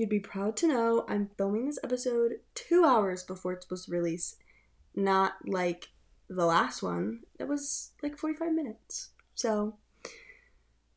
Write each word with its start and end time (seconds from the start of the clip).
you'd 0.00 0.08
be 0.08 0.18
proud 0.18 0.56
to 0.56 0.66
know 0.66 1.04
I'm 1.08 1.28
filming 1.36 1.66
this 1.66 1.78
episode 1.84 2.36
two 2.54 2.86
hours 2.86 3.22
before 3.22 3.52
it's 3.52 3.66
supposed 3.66 3.84
to 3.84 3.92
release, 3.92 4.36
not 4.94 5.34
like 5.46 5.88
the 6.26 6.46
last 6.46 6.82
one. 6.82 7.20
That 7.38 7.48
was 7.48 7.92
like 8.02 8.16
45 8.16 8.50
minutes. 8.54 9.10
So 9.34 9.76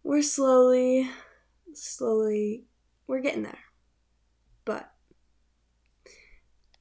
we're 0.03 0.21
slowly, 0.21 1.09
slowly, 1.73 2.63
we're 3.05 3.20
getting 3.20 3.43
there. 3.43 3.59
But 4.63 4.89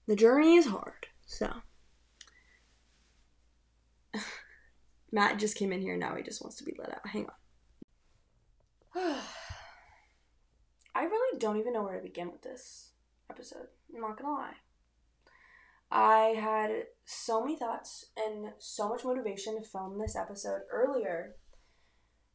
the 0.06 0.14
journey 0.14 0.54
is 0.54 0.66
hard. 0.66 1.08
So 1.26 1.52
Matt 5.10 5.40
just 5.40 5.56
came 5.56 5.72
in 5.72 5.80
here 5.80 5.96
now. 5.96 6.14
He 6.14 6.22
just 6.22 6.40
wants 6.40 6.56
to 6.58 6.64
be 6.64 6.76
let 6.78 6.92
out. 6.92 7.08
Hang 7.08 7.26
on. 8.94 9.16
I 10.94 11.04
really 11.04 11.38
don't 11.38 11.58
even 11.58 11.72
know 11.72 11.82
where 11.82 11.96
to 11.96 12.02
begin 12.02 12.30
with 12.30 12.42
this 12.42 12.92
episode. 13.30 13.68
I'm 13.94 14.00
not 14.00 14.20
gonna 14.20 14.34
lie. 14.34 14.54
I 15.90 16.34
had 16.40 16.86
so 17.04 17.40
many 17.40 17.56
thoughts 17.56 18.06
and 18.16 18.52
so 18.58 18.88
much 18.88 19.04
motivation 19.04 19.56
to 19.56 19.66
film 19.66 19.98
this 19.98 20.16
episode 20.16 20.62
earlier 20.70 21.36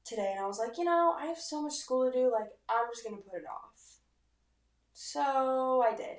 today, 0.05 0.31
and 0.35 0.43
I 0.43 0.47
was 0.47 0.59
like, 0.59 0.77
you 0.77 0.83
know, 0.83 1.15
I 1.19 1.25
have 1.25 1.37
so 1.37 1.61
much 1.61 1.73
school 1.73 2.09
to 2.09 2.17
do, 2.17 2.31
like, 2.31 2.49
I'm 2.69 2.85
just 2.91 3.03
gonna 3.03 3.17
put 3.17 3.37
it 3.37 3.45
off. 3.49 3.99
So 4.93 5.83
I 5.85 5.95
did. 5.95 6.17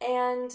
And 0.00 0.50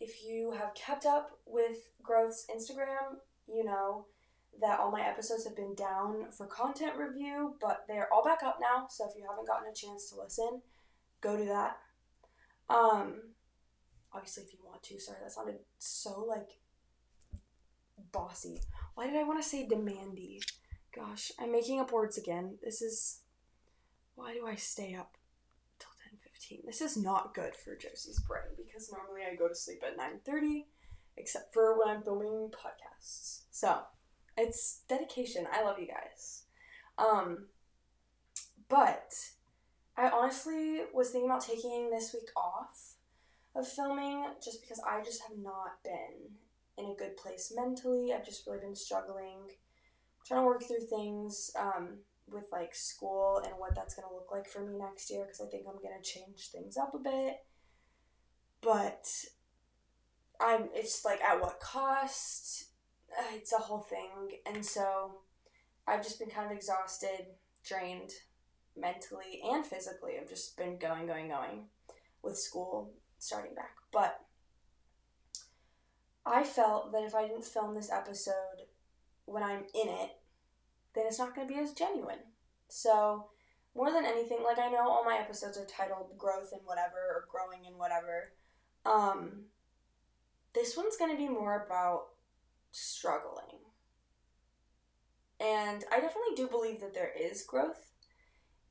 if 0.00 0.24
you 0.24 0.52
have 0.52 0.74
kept 0.74 1.06
up 1.06 1.38
with 1.46 1.92
Growth's 2.02 2.46
Instagram, 2.54 3.18
you 3.46 3.64
know 3.64 4.06
that 4.60 4.78
all 4.78 4.90
my 4.90 5.00
episodes 5.00 5.44
have 5.44 5.56
been 5.56 5.74
down 5.74 6.30
for 6.30 6.46
content 6.46 6.96
review, 6.96 7.56
but 7.60 7.84
they're 7.88 8.12
all 8.12 8.24
back 8.24 8.42
up 8.42 8.58
now. 8.60 8.86
So 8.88 9.08
if 9.08 9.16
you 9.16 9.24
haven't 9.28 9.46
gotten 9.46 9.70
a 9.70 9.74
chance 9.74 10.10
to 10.10 10.20
listen, 10.20 10.62
go 11.20 11.36
do 11.36 11.46
that. 11.46 11.78
Um, 12.68 13.14
obviously, 14.12 14.44
if 14.44 14.52
you 14.52 14.60
want 14.64 14.82
to. 14.84 15.00
Sorry, 15.00 15.18
that 15.22 15.32
sounded 15.32 15.58
so 15.78 16.24
like 16.28 16.58
bossy. 18.12 18.60
Why 18.94 19.06
did 19.06 19.16
I 19.16 19.24
want 19.24 19.42
to 19.42 19.48
say 19.48 19.66
demandy? 19.66 20.40
Gosh, 20.94 21.32
I'm 21.38 21.52
making 21.52 21.80
up 21.80 21.92
words 21.92 22.18
again. 22.18 22.58
This 22.62 22.82
is 22.82 23.20
why 24.14 24.34
do 24.34 24.46
I 24.46 24.56
stay 24.56 24.94
up 24.94 25.16
till 25.78 25.90
10:15? 26.10 26.66
This 26.66 26.80
is 26.80 26.96
not 26.96 27.34
good 27.34 27.56
for 27.56 27.74
Josie's 27.74 28.20
brain 28.20 28.54
because 28.56 28.92
normally 28.92 29.22
I 29.24 29.34
go 29.34 29.48
to 29.48 29.54
sleep 29.54 29.82
at 29.82 29.96
9:30 29.96 30.66
except 31.16 31.52
for 31.52 31.78
when 31.78 31.88
I'm 31.88 32.02
filming 32.02 32.50
podcasts. 32.50 33.42
So, 33.50 33.82
it's 34.36 34.82
dedication. 34.88 35.46
I 35.52 35.62
love 35.62 35.78
you 35.78 35.86
guys. 35.86 36.44
Um, 36.98 37.46
but 38.68 39.12
I 39.96 40.08
honestly 40.08 40.80
was 40.94 41.10
thinking 41.10 41.30
about 41.30 41.44
taking 41.44 41.90
this 41.90 42.14
week 42.14 42.30
off 42.36 42.94
of 43.54 43.68
filming 43.68 44.24
just 44.42 44.62
because 44.62 44.80
I 44.88 45.02
just 45.04 45.22
have 45.28 45.38
not 45.38 45.82
been 45.84 46.36
in 46.78 46.90
a 46.90 46.94
good 46.94 47.16
place 47.16 47.52
mentally. 47.54 48.12
I've 48.12 48.24
just 48.24 48.46
really 48.46 48.60
been 48.60 48.74
struggling, 48.74 49.40
trying 50.26 50.40
to 50.40 50.46
work 50.46 50.62
through 50.62 50.86
things 50.86 51.50
um, 51.58 51.98
with 52.26 52.46
like 52.50 52.74
school 52.74 53.42
and 53.44 53.52
what 53.58 53.74
that's 53.74 53.94
going 53.94 54.08
to 54.08 54.14
look 54.14 54.30
like 54.32 54.48
for 54.48 54.60
me 54.60 54.78
next 54.78 55.10
year 55.10 55.24
because 55.24 55.40
I 55.40 55.50
think 55.50 55.64
I'm 55.66 55.82
going 55.82 56.00
to 56.00 56.08
change 56.08 56.48
things 56.50 56.76
up 56.76 56.94
a 56.94 56.98
bit. 56.98 57.36
But 58.62 59.06
I'm, 60.40 60.68
it's 60.74 61.04
like 61.04 61.20
at 61.20 61.40
what 61.40 61.60
cost? 61.60 62.71
it's 63.34 63.52
a 63.52 63.58
whole 63.58 63.80
thing. 63.80 64.38
And 64.46 64.64
so 64.64 65.18
I've 65.86 66.02
just 66.02 66.18
been 66.18 66.30
kind 66.30 66.50
of 66.50 66.56
exhausted, 66.56 67.26
drained 67.64 68.10
mentally 68.76 69.40
and 69.44 69.64
physically. 69.64 70.12
I've 70.20 70.28
just 70.28 70.56
been 70.56 70.78
going, 70.78 71.06
going, 71.06 71.28
going 71.28 71.64
with 72.22 72.38
school 72.38 72.92
starting 73.18 73.54
back. 73.54 73.76
But 73.92 74.20
I 76.24 76.44
felt 76.44 76.92
that 76.92 77.04
if 77.04 77.14
I 77.14 77.26
didn't 77.26 77.44
film 77.44 77.74
this 77.74 77.90
episode 77.90 78.66
when 79.24 79.42
I'm 79.42 79.64
in 79.74 79.88
it, 79.88 80.10
then 80.94 81.04
it's 81.06 81.18
not 81.18 81.34
going 81.34 81.46
to 81.46 81.52
be 81.54 81.60
as 81.60 81.72
genuine. 81.72 82.18
So, 82.68 83.26
more 83.74 83.90
than 83.90 84.04
anything, 84.04 84.38
like 84.44 84.58
I 84.58 84.68
know 84.68 84.88
all 84.88 85.04
my 85.04 85.16
episodes 85.16 85.56
are 85.56 85.64
titled 85.64 86.16
growth 86.18 86.52
and 86.52 86.60
whatever 86.64 86.96
or 86.96 87.26
growing 87.30 87.66
and 87.66 87.76
whatever. 87.76 88.32
Um, 88.84 89.46
this 90.54 90.76
one's 90.76 90.96
going 90.96 91.10
to 91.10 91.16
be 91.16 91.28
more 91.28 91.64
about 91.64 92.08
struggling. 92.72 93.58
And 95.40 95.84
I 95.90 96.00
definitely 96.00 96.34
do 96.36 96.48
believe 96.48 96.80
that 96.80 96.94
there 96.94 97.12
is 97.18 97.42
growth 97.42 97.90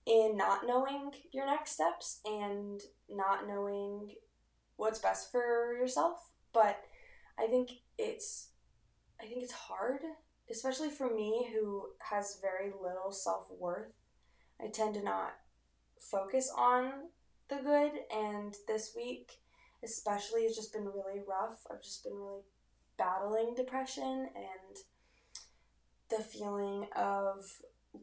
in 0.05 0.35
not 0.35 0.65
knowing 0.65 1.11
your 1.31 1.45
next 1.45 1.71
steps 1.71 2.19
and 2.25 2.81
not 3.09 3.47
knowing 3.47 4.11
what's 4.75 4.99
best 4.99 5.31
for 5.31 5.75
yourself. 5.77 6.31
But 6.53 6.81
I 7.39 7.47
think 7.47 7.71
it's 7.97 8.49
I 9.21 9.25
think 9.25 9.43
it's 9.43 9.51
hard, 9.51 10.01
especially 10.49 10.89
for 10.89 11.13
me 11.13 11.49
who 11.53 11.89
has 11.99 12.39
very 12.41 12.71
little 12.71 13.11
self-worth. 13.11 13.93
I 14.59 14.67
tend 14.67 14.95
to 14.95 15.03
not 15.03 15.33
focus 15.99 16.51
on 16.57 16.91
the 17.49 17.57
good 17.57 17.91
and 18.11 18.55
this 18.67 18.93
week 18.95 19.33
especially 19.83 20.43
has 20.43 20.55
just 20.55 20.73
been 20.73 20.85
really 20.85 21.21
rough. 21.27 21.65
I've 21.71 21.81
just 21.81 22.03
been 22.03 22.13
really 22.13 22.41
battling 23.01 23.53
depression 23.55 24.29
and 24.35 24.77
the 26.09 26.23
feeling 26.23 26.85
of 26.95 27.39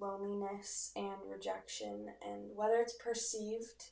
loneliness 0.00 0.90
and 0.96 1.16
rejection, 1.30 2.06
and 2.26 2.50
whether 2.54 2.76
it's 2.76 2.94
perceived 2.94 3.90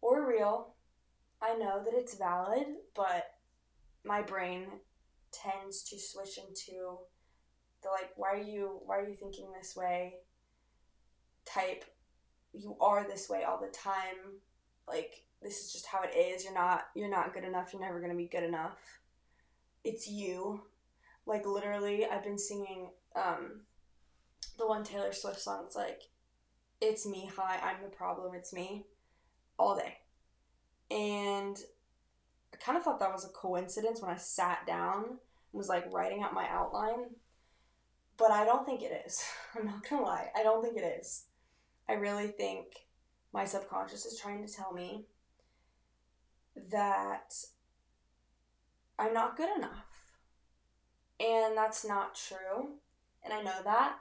or 0.00 0.28
real, 0.28 0.74
I 1.40 1.54
know 1.54 1.82
that 1.84 1.94
it's 1.94 2.16
valid, 2.16 2.66
but 2.96 3.26
my 4.04 4.22
brain 4.22 4.66
tends 5.30 5.82
to 5.84 5.98
switch 5.98 6.38
into 6.38 6.98
the 7.82 7.90
like 7.90 8.10
why 8.16 8.28
are 8.28 8.42
you 8.42 8.80
why 8.86 8.98
are 8.98 9.08
you 9.08 9.14
thinking 9.14 9.48
this 9.52 9.74
way 9.76 10.14
type. 11.44 11.84
You 12.52 12.76
are 12.80 13.04
this 13.06 13.28
way 13.28 13.42
all 13.42 13.60
the 13.60 13.72
time. 13.76 14.40
Like 14.86 15.24
this 15.42 15.60
is 15.60 15.72
just 15.72 15.86
how 15.86 16.02
it 16.02 16.16
is. 16.16 16.44
You're 16.44 16.54
not 16.54 16.84
you're 16.94 17.10
not 17.10 17.34
good 17.34 17.44
enough. 17.44 17.72
You're 17.72 17.82
never 17.82 17.98
going 17.98 18.12
to 18.12 18.16
be 18.16 18.28
good 18.28 18.44
enough 18.44 18.76
it's 19.84 20.08
you. 20.08 20.62
Like 21.26 21.46
literally, 21.46 22.06
I've 22.06 22.24
been 22.24 22.38
singing 22.38 22.88
um, 23.14 23.60
the 24.58 24.66
one 24.66 24.84
Taylor 24.84 25.12
Swift 25.12 25.40
song. 25.40 25.62
It's 25.66 25.76
like, 25.76 26.02
it's 26.80 27.06
me. 27.06 27.30
Hi, 27.36 27.58
I'm 27.62 27.82
the 27.82 27.94
problem. 27.94 28.34
It's 28.34 28.52
me, 28.52 28.86
all 29.58 29.76
day. 29.76 29.98
And 30.90 31.56
I 32.52 32.56
kind 32.56 32.76
of 32.76 32.84
thought 32.84 33.00
that 33.00 33.12
was 33.12 33.24
a 33.24 33.28
coincidence 33.28 34.02
when 34.02 34.10
I 34.10 34.16
sat 34.16 34.66
down 34.66 35.04
and 35.04 35.18
was 35.52 35.68
like 35.68 35.92
writing 35.92 36.22
out 36.22 36.34
my 36.34 36.46
outline. 36.48 37.10
But 38.16 38.30
I 38.30 38.44
don't 38.44 38.64
think 38.64 38.82
it 38.82 39.04
is. 39.06 39.22
I'm 39.58 39.66
not 39.66 39.88
gonna 39.88 40.02
lie. 40.02 40.28
I 40.36 40.42
don't 40.42 40.62
think 40.62 40.76
it 40.76 40.98
is. 41.00 41.24
I 41.88 41.94
really 41.94 42.28
think 42.28 42.66
my 43.32 43.44
subconscious 43.44 44.06
is 44.06 44.18
trying 44.18 44.46
to 44.46 44.52
tell 44.52 44.72
me 44.72 45.06
that 46.70 47.34
I'm 48.98 49.14
not 49.14 49.36
good 49.36 49.48
enough. 49.56 49.86
And 51.20 51.56
that's 51.56 51.84
not 51.84 52.14
true. 52.14 52.74
And 53.22 53.32
I 53.32 53.42
know 53.42 53.62
that. 53.64 53.98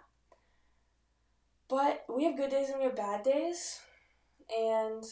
But 1.69 2.05
we 2.13 2.25
have 2.25 2.37
good 2.37 2.51
days 2.51 2.69
and 2.69 2.79
we 2.79 2.85
have 2.85 2.95
bad 2.95 3.23
days. 3.23 3.79
And 4.55 5.03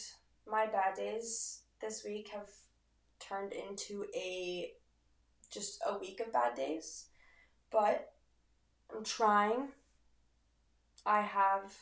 my 0.46 0.66
bad 0.66 0.94
days 0.96 1.60
this 1.80 2.04
week 2.04 2.28
have 2.28 2.48
turned 3.18 3.52
into 3.52 4.04
a 4.14 4.72
just 5.50 5.82
a 5.86 5.98
week 5.98 6.20
of 6.20 6.32
bad 6.32 6.54
days. 6.54 7.06
But 7.70 8.12
I'm 8.94 9.04
trying. 9.04 9.68
I 11.04 11.22
have 11.22 11.72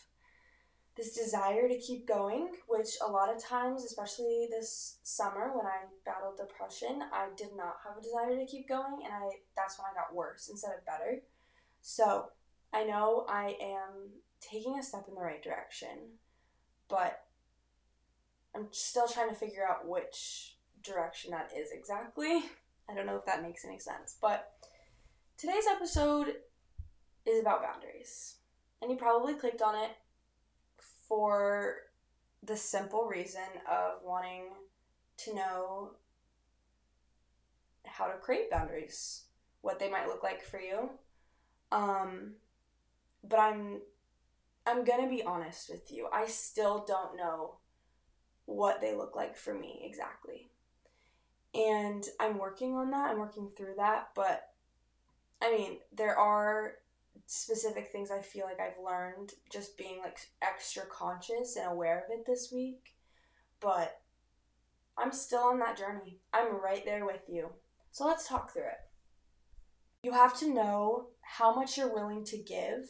this 1.01 1.15
desire 1.15 1.67
to 1.67 1.79
keep 1.79 2.07
going, 2.07 2.51
which 2.69 2.89
a 3.05 3.11
lot 3.11 3.35
of 3.35 3.43
times, 3.43 3.85
especially 3.85 4.49
this 4.51 4.99
summer 5.03 5.51
when 5.57 5.65
I 5.65 5.87
battled 6.05 6.37
depression, 6.37 7.01
I 7.11 7.29
did 7.37 7.57
not 7.57 7.77
have 7.87 7.97
a 7.97 8.03
desire 8.03 8.39
to 8.39 8.45
keep 8.45 8.69
going, 8.69 9.01
and 9.05 9.13
I 9.13 9.31
that's 9.57 9.79
when 9.79 9.87
I 9.91 9.95
got 9.95 10.15
worse 10.15 10.49
instead 10.51 10.73
of 10.77 10.85
better. 10.85 11.23
So 11.81 12.27
I 12.75 12.85
know 12.85 13.25
I 13.31 13.57
am 13.63 14.11
taking 14.43 14.79
a 14.79 14.83
step 14.83 15.07
in 15.09 15.15
the 15.15 15.23
right 15.23 15.43
direction, 15.43 16.19
but 16.89 17.25
I'm 18.55 18.67
still 18.71 19.09
trying 19.09 19.31
to 19.31 19.35
figure 19.35 19.67
out 19.67 19.89
which 19.89 20.57
direction 20.83 21.31
that 21.31 21.51
is 21.57 21.71
exactly. 21.73 22.43
I 22.91 22.95
don't 22.95 23.07
know 23.07 23.17
if 23.17 23.25
that 23.25 23.43
makes 23.43 23.65
any 23.65 23.79
sense, 23.79 24.17
but 24.21 24.53
today's 25.39 25.67
episode 25.71 26.35
is 27.25 27.41
about 27.41 27.63
boundaries. 27.63 28.37
And 28.83 28.91
you 28.91 28.99
probably 28.99 29.35
clicked 29.35 29.63
on 29.63 29.75
it 29.77 29.91
for 31.11 31.75
the 32.41 32.57
simple 32.57 33.07
reason 33.07 33.43
of 33.69 33.95
wanting 34.05 34.45
to 35.19 35.35
know 35.35 35.91
how 37.85 38.07
to 38.07 38.17
create 38.19 38.49
boundaries, 38.49 39.25
what 39.61 39.81
they 39.81 39.91
might 39.91 40.07
look 40.07 40.23
like 40.23 40.43
for 40.43 40.61
you. 40.61 40.91
Um, 41.73 42.35
but 43.25 43.41
I'm 43.41 43.81
I'm 44.67 44.85
gonna 44.85 45.09
be 45.09 45.25
honest 45.25 45.69
with 45.69 45.91
you. 45.91 46.09
I 46.13 46.27
still 46.29 46.85
don't 46.87 47.17
know 47.17 47.57
what 48.47 48.81
they 48.81 48.95
look 48.95 49.17
like 49.17 49.37
for 49.37 49.53
me 49.53 49.83
exactly. 49.85 50.51
And 51.53 52.05
I'm 52.21 52.39
working 52.39 52.77
on 52.77 52.93
that, 52.93 53.11
I'm 53.11 53.19
working 53.19 53.51
through 53.51 53.75
that, 53.79 54.11
but 54.15 54.51
I 55.43 55.51
mean, 55.51 55.79
there 55.93 56.17
are 56.17 56.75
specific 57.27 57.91
things 57.91 58.11
I 58.11 58.21
feel 58.21 58.45
like 58.45 58.61
I've 58.61 58.85
learned 58.85 59.35
just 59.53 59.79
being 59.79 60.01
like 60.03 60.19
extra 60.43 60.83
conscious 60.87 61.57
and 61.57 61.71
aware 61.71 61.99
of 61.99 62.11
it 62.11 62.27
this 62.27 62.51
week. 62.53 62.95
But 63.61 64.01
I'm 64.99 65.13
still 65.13 65.41
on 65.41 65.59
that 65.61 65.79
journey. 65.79 66.19
I'm 66.33 66.61
right 66.61 66.85
there 66.85 67.07
with 67.07 67.23
you. 67.29 67.51
So 67.93 68.07
let's 68.07 68.29
talk 68.29 68.53
through 68.53 68.63
it. 68.63 68.81
You 70.03 70.13
have 70.13 70.39
to 70.41 70.53
know 70.53 71.09
how 71.21 71.55
much 71.55 71.77
you're 71.77 71.93
willing 71.93 72.25
to 72.25 72.39
give 72.39 72.87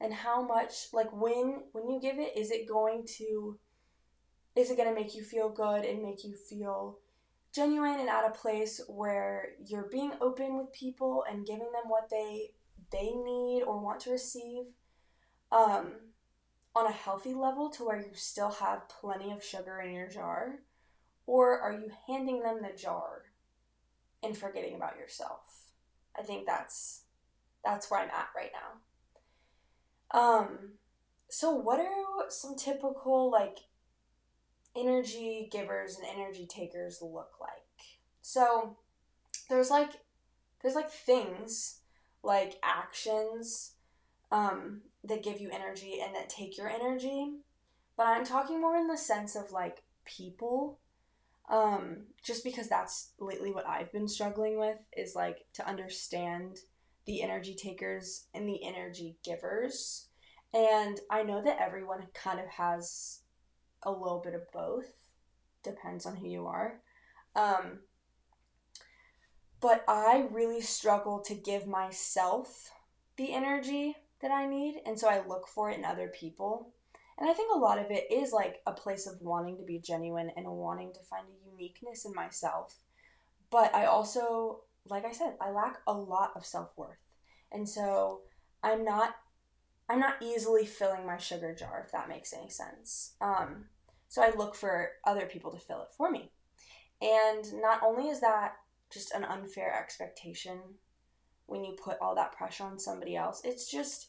and 0.00 0.12
how 0.12 0.42
much 0.42 0.88
like 0.92 1.12
when 1.12 1.62
when 1.72 1.88
you 1.88 2.00
give 2.00 2.18
it 2.18 2.36
is 2.36 2.50
it 2.50 2.68
going 2.68 3.04
to 3.06 3.58
is 4.56 4.70
it 4.70 4.76
going 4.76 4.88
to 4.88 4.94
make 4.94 5.14
you 5.14 5.22
feel 5.22 5.48
good 5.48 5.84
and 5.84 6.02
make 6.02 6.24
you 6.24 6.34
feel 6.34 6.98
genuine 7.54 8.00
and 8.00 8.08
at 8.08 8.26
a 8.26 8.30
place 8.30 8.80
where 8.88 9.50
you're 9.64 9.88
being 9.90 10.12
open 10.20 10.58
with 10.58 10.72
people 10.72 11.24
and 11.30 11.46
giving 11.46 11.70
them 11.72 11.88
what 11.88 12.10
they 12.10 12.50
they 12.92 13.12
need 13.14 13.62
or 13.62 13.80
want 13.80 14.00
to 14.00 14.10
receive 14.10 14.64
um, 15.50 15.92
on 16.74 16.86
a 16.86 16.92
healthy 16.92 17.34
level 17.34 17.70
to 17.70 17.84
where 17.84 18.00
you 18.00 18.14
still 18.14 18.50
have 18.50 18.88
plenty 18.88 19.32
of 19.32 19.42
sugar 19.42 19.80
in 19.80 19.92
your 19.92 20.08
jar? 20.08 20.60
Or 21.26 21.58
are 21.58 21.72
you 21.72 21.90
handing 22.06 22.42
them 22.42 22.60
the 22.62 22.76
jar 22.76 23.22
and 24.22 24.36
forgetting 24.36 24.74
about 24.74 24.96
yourself? 24.96 25.70
I 26.18 26.22
think 26.22 26.46
that's 26.46 27.02
that's 27.64 27.90
where 27.90 28.00
i'm 28.00 28.10
at 28.10 28.28
right 28.36 28.50
now. 30.12 30.20
Um 30.20 30.72
so 31.30 31.50
what 31.54 31.80
are 31.80 32.28
some 32.28 32.56
typical 32.56 33.30
like 33.30 33.58
energy 34.76 35.48
givers 35.50 35.96
and 35.96 36.06
energy 36.06 36.46
takers 36.46 37.00
look 37.02 37.32
like. 37.40 37.50
So 38.20 38.76
there's 39.48 39.70
like 39.70 39.90
there's 40.62 40.74
like 40.74 40.90
things 40.90 41.80
like 42.22 42.58
actions 42.62 43.72
um, 44.30 44.82
that 45.04 45.22
give 45.22 45.40
you 45.40 45.50
energy 45.52 46.00
and 46.02 46.14
that 46.14 46.28
take 46.28 46.56
your 46.56 46.68
energy, 46.68 47.34
but 47.96 48.06
I'm 48.06 48.24
talking 48.24 48.60
more 48.60 48.76
in 48.76 48.88
the 48.88 48.96
sense 48.96 49.36
of 49.36 49.52
like 49.52 49.82
people. 50.04 50.78
Um, 51.50 52.04
just 52.24 52.44
because 52.44 52.68
that's 52.68 53.10
lately 53.18 53.50
what 53.50 53.68
I've 53.68 53.92
been 53.92 54.08
struggling 54.08 54.58
with 54.58 54.78
is 54.96 55.14
like 55.14 55.44
to 55.54 55.66
understand 55.66 56.58
the 57.04 57.20
energy 57.22 57.54
takers 57.54 58.26
and 58.32 58.48
the 58.48 58.64
energy 58.64 59.16
givers. 59.24 60.06
And 60.54 61.00
I 61.10 61.22
know 61.22 61.42
that 61.42 61.60
everyone 61.60 62.06
kind 62.14 62.38
of 62.38 62.46
has 62.46 63.20
a 63.82 63.90
little 63.90 64.20
bit 64.24 64.34
of 64.34 64.50
both. 64.52 64.86
Depends 65.64 66.06
on 66.06 66.16
who 66.16 66.28
you 66.28 66.46
are. 66.46 66.80
Um, 67.34 67.80
but 69.62 69.84
I 69.86 70.26
really 70.32 70.60
struggle 70.60 71.20
to 71.20 71.34
give 71.34 71.66
myself 71.68 72.72
the 73.16 73.32
energy 73.32 73.96
that 74.20 74.32
I 74.32 74.46
need, 74.46 74.80
and 74.84 74.98
so 74.98 75.08
I 75.08 75.26
look 75.26 75.46
for 75.46 75.70
it 75.70 75.78
in 75.78 75.84
other 75.84 76.08
people. 76.08 76.74
And 77.18 77.30
I 77.30 77.32
think 77.32 77.54
a 77.54 77.58
lot 77.58 77.78
of 77.78 77.90
it 77.90 78.10
is 78.10 78.32
like 78.32 78.60
a 78.66 78.72
place 78.72 79.06
of 79.06 79.20
wanting 79.20 79.56
to 79.58 79.64
be 79.64 79.78
genuine 79.78 80.30
and 80.36 80.46
wanting 80.46 80.92
to 80.92 81.00
find 81.00 81.26
a 81.28 81.50
uniqueness 81.50 82.04
in 82.04 82.12
myself. 82.12 82.80
But 83.50 83.74
I 83.74 83.84
also, 83.84 84.62
like 84.86 85.04
I 85.04 85.12
said, 85.12 85.36
I 85.40 85.50
lack 85.50 85.78
a 85.86 85.92
lot 85.92 86.32
of 86.34 86.44
self 86.44 86.76
worth. 86.76 86.98
And 87.52 87.68
so 87.68 88.22
I'm 88.62 88.84
not 88.84 89.14
I'm 89.88 90.00
not 90.00 90.22
easily 90.22 90.64
filling 90.64 91.06
my 91.06 91.18
sugar 91.18 91.54
jar, 91.54 91.82
if 91.84 91.92
that 91.92 92.08
makes 92.08 92.32
any 92.32 92.48
sense. 92.48 93.14
Um, 93.20 93.66
so 94.08 94.22
I 94.22 94.34
look 94.34 94.54
for 94.54 94.90
other 95.04 95.26
people 95.26 95.52
to 95.52 95.58
fill 95.58 95.82
it 95.82 95.92
for 95.96 96.10
me. 96.10 96.30
And 97.00 97.44
not 97.60 97.82
only 97.82 98.08
is 98.08 98.20
that 98.20 98.54
just 98.92 99.12
an 99.12 99.24
unfair 99.24 99.74
expectation 99.74 100.58
when 101.46 101.64
you 101.64 101.76
put 101.82 101.98
all 102.00 102.14
that 102.14 102.32
pressure 102.32 102.64
on 102.64 102.78
somebody 102.78 103.16
else, 103.16 103.40
it's 103.44 103.70
just, 103.70 104.08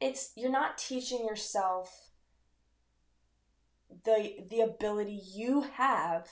it's, 0.00 0.32
you're 0.36 0.50
not 0.50 0.78
teaching 0.78 1.26
yourself 1.26 2.10
the 4.04 4.44
the 4.48 4.60
ability 4.60 5.20
you 5.34 5.62
have 5.62 6.28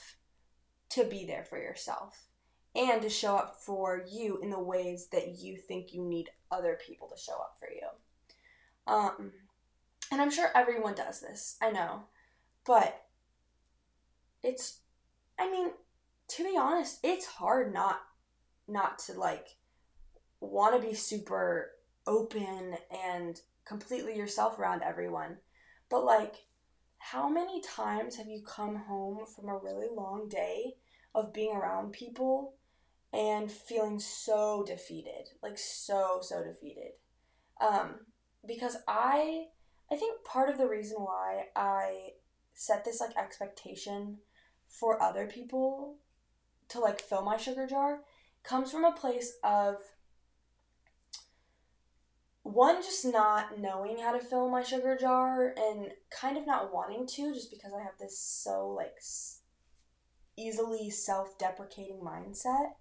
to 0.89 1.03
be 1.03 1.25
there 1.25 1.43
for 1.43 1.57
yourself 1.57 2.27
and 2.75 3.01
to 3.01 3.09
show 3.09 3.35
up 3.35 3.55
for 3.59 4.05
you 4.09 4.39
in 4.41 4.49
the 4.49 4.59
ways 4.59 5.07
that 5.11 5.39
you 5.39 5.57
think 5.57 5.93
you 5.93 6.03
need 6.03 6.29
other 6.51 6.77
people 6.85 7.07
to 7.07 7.21
show 7.21 7.33
up 7.33 7.55
for 7.59 7.69
you. 7.69 7.87
Um, 8.91 9.33
and 10.11 10.21
I'm 10.21 10.31
sure 10.31 10.49
everyone 10.55 10.95
does 10.95 11.19
this, 11.19 11.57
I 11.61 11.71
know. 11.71 12.03
But 12.65 13.05
it's, 14.43 14.79
I 15.37 15.49
mean, 15.49 15.71
to 16.29 16.43
be 16.43 16.57
honest, 16.57 16.99
it's 17.03 17.25
hard 17.25 17.73
not, 17.73 18.01
not 18.67 18.99
to 18.99 19.13
like 19.13 19.57
want 20.39 20.79
to 20.79 20.87
be 20.87 20.93
super 20.93 21.71
open 22.07 22.75
and 23.05 23.41
completely 23.65 24.15
yourself 24.15 24.57
around 24.59 24.83
everyone. 24.83 25.37
But 25.89 26.05
like, 26.05 26.35
how 26.97 27.29
many 27.29 27.61
times 27.61 28.17
have 28.17 28.27
you 28.27 28.41
come 28.41 28.75
home 28.75 29.25
from 29.25 29.49
a 29.49 29.57
really 29.57 29.87
long 29.93 30.27
day 30.29 30.75
of 31.15 31.33
being 31.33 31.55
around 31.55 31.93
people 31.93 32.55
and 33.13 33.51
feeling 33.51 33.99
so 33.99 34.63
defeated? 34.65 35.29
Like, 35.41 35.57
so, 35.57 36.19
so 36.21 36.43
defeated. 36.43 36.93
Um, 37.61 37.95
because 38.45 38.77
I 38.87 39.47
I 39.91 39.95
think 39.95 40.23
part 40.23 40.49
of 40.49 40.57
the 40.57 40.67
reason 40.67 40.97
why 40.99 41.45
I 41.55 42.11
set 42.53 42.85
this 42.85 42.99
like 43.01 43.17
expectation 43.17 44.19
for 44.67 45.01
other 45.01 45.25
people 45.25 45.97
to 46.69 46.79
like 46.79 47.01
fill 47.01 47.21
my 47.21 47.37
sugar 47.37 47.67
jar 47.67 47.99
comes 48.43 48.71
from 48.71 48.85
a 48.85 48.91
place 48.91 49.33
of 49.43 49.77
one 52.43 52.81
just 52.81 53.05
not 53.05 53.59
knowing 53.59 53.99
how 53.99 54.11
to 54.11 54.23
fill 54.23 54.49
my 54.49 54.63
sugar 54.63 54.97
jar 54.99 55.53
and 55.57 55.91
kind 56.09 56.37
of 56.37 56.47
not 56.47 56.73
wanting 56.73 57.05
to 57.05 57.33
just 57.33 57.51
because 57.51 57.71
I 57.73 57.83
have 57.83 57.97
this 57.99 58.19
so 58.19 58.69
like 58.69 58.95
easily 60.37 60.89
self-deprecating 60.89 61.99
mindset 62.01 62.71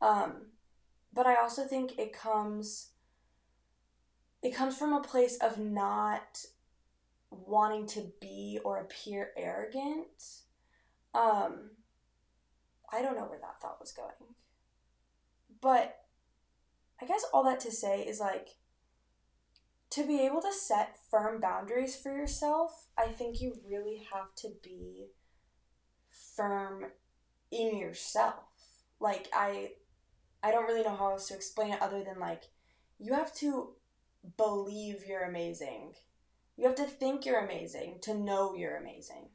um 0.00 0.46
but 1.12 1.26
I 1.26 1.34
also 1.34 1.64
think 1.64 1.98
it 1.98 2.12
comes 2.12 2.92
it 4.42 4.54
comes 4.54 4.76
from 4.76 4.92
a 4.92 5.00
place 5.00 5.36
of 5.40 5.58
not 5.58 6.44
wanting 7.30 7.86
to 7.86 8.12
be 8.20 8.58
or 8.64 8.78
appear 8.78 9.30
arrogant. 9.36 10.22
Um, 11.14 11.70
I 12.92 13.02
don't 13.02 13.16
know 13.16 13.24
where 13.24 13.40
that 13.40 13.60
thought 13.60 13.80
was 13.80 13.92
going. 13.92 14.34
But 15.60 16.00
I 17.00 17.06
guess 17.06 17.24
all 17.32 17.44
that 17.44 17.60
to 17.60 17.72
say 17.72 18.02
is 18.02 18.20
like 18.20 18.50
to 19.90 20.06
be 20.06 20.24
able 20.24 20.40
to 20.42 20.52
set 20.52 20.96
firm 21.10 21.40
boundaries 21.40 21.96
for 21.96 22.14
yourself, 22.16 22.86
I 22.96 23.08
think 23.08 23.40
you 23.40 23.54
really 23.68 24.06
have 24.12 24.34
to 24.36 24.48
be 24.62 25.08
firm 26.08 26.86
in 27.50 27.76
yourself. 27.76 28.44
Like 29.00 29.28
I 29.32 29.72
I 30.42 30.50
don't 30.50 30.66
really 30.66 30.82
know 30.82 30.96
how 30.96 31.10
else 31.10 31.28
to 31.28 31.34
explain 31.34 31.72
it 31.72 31.82
other 31.82 32.02
than 32.02 32.18
like 32.18 32.44
you 32.98 33.14
have 33.14 33.34
to 33.36 33.74
believe 34.36 35.04
you're 35.06 35.24
amazing. 35.24 35.92
You 36.56 36.66
have 36.66 36.76
to 36.76 36.84
think 36.84 37.24
you're 37.24 37.44
amazing 37.44 37.98
to 38.02 38.14
know 38.14 38.54
you're 38.54 38.76
amazing. 38.76 39.28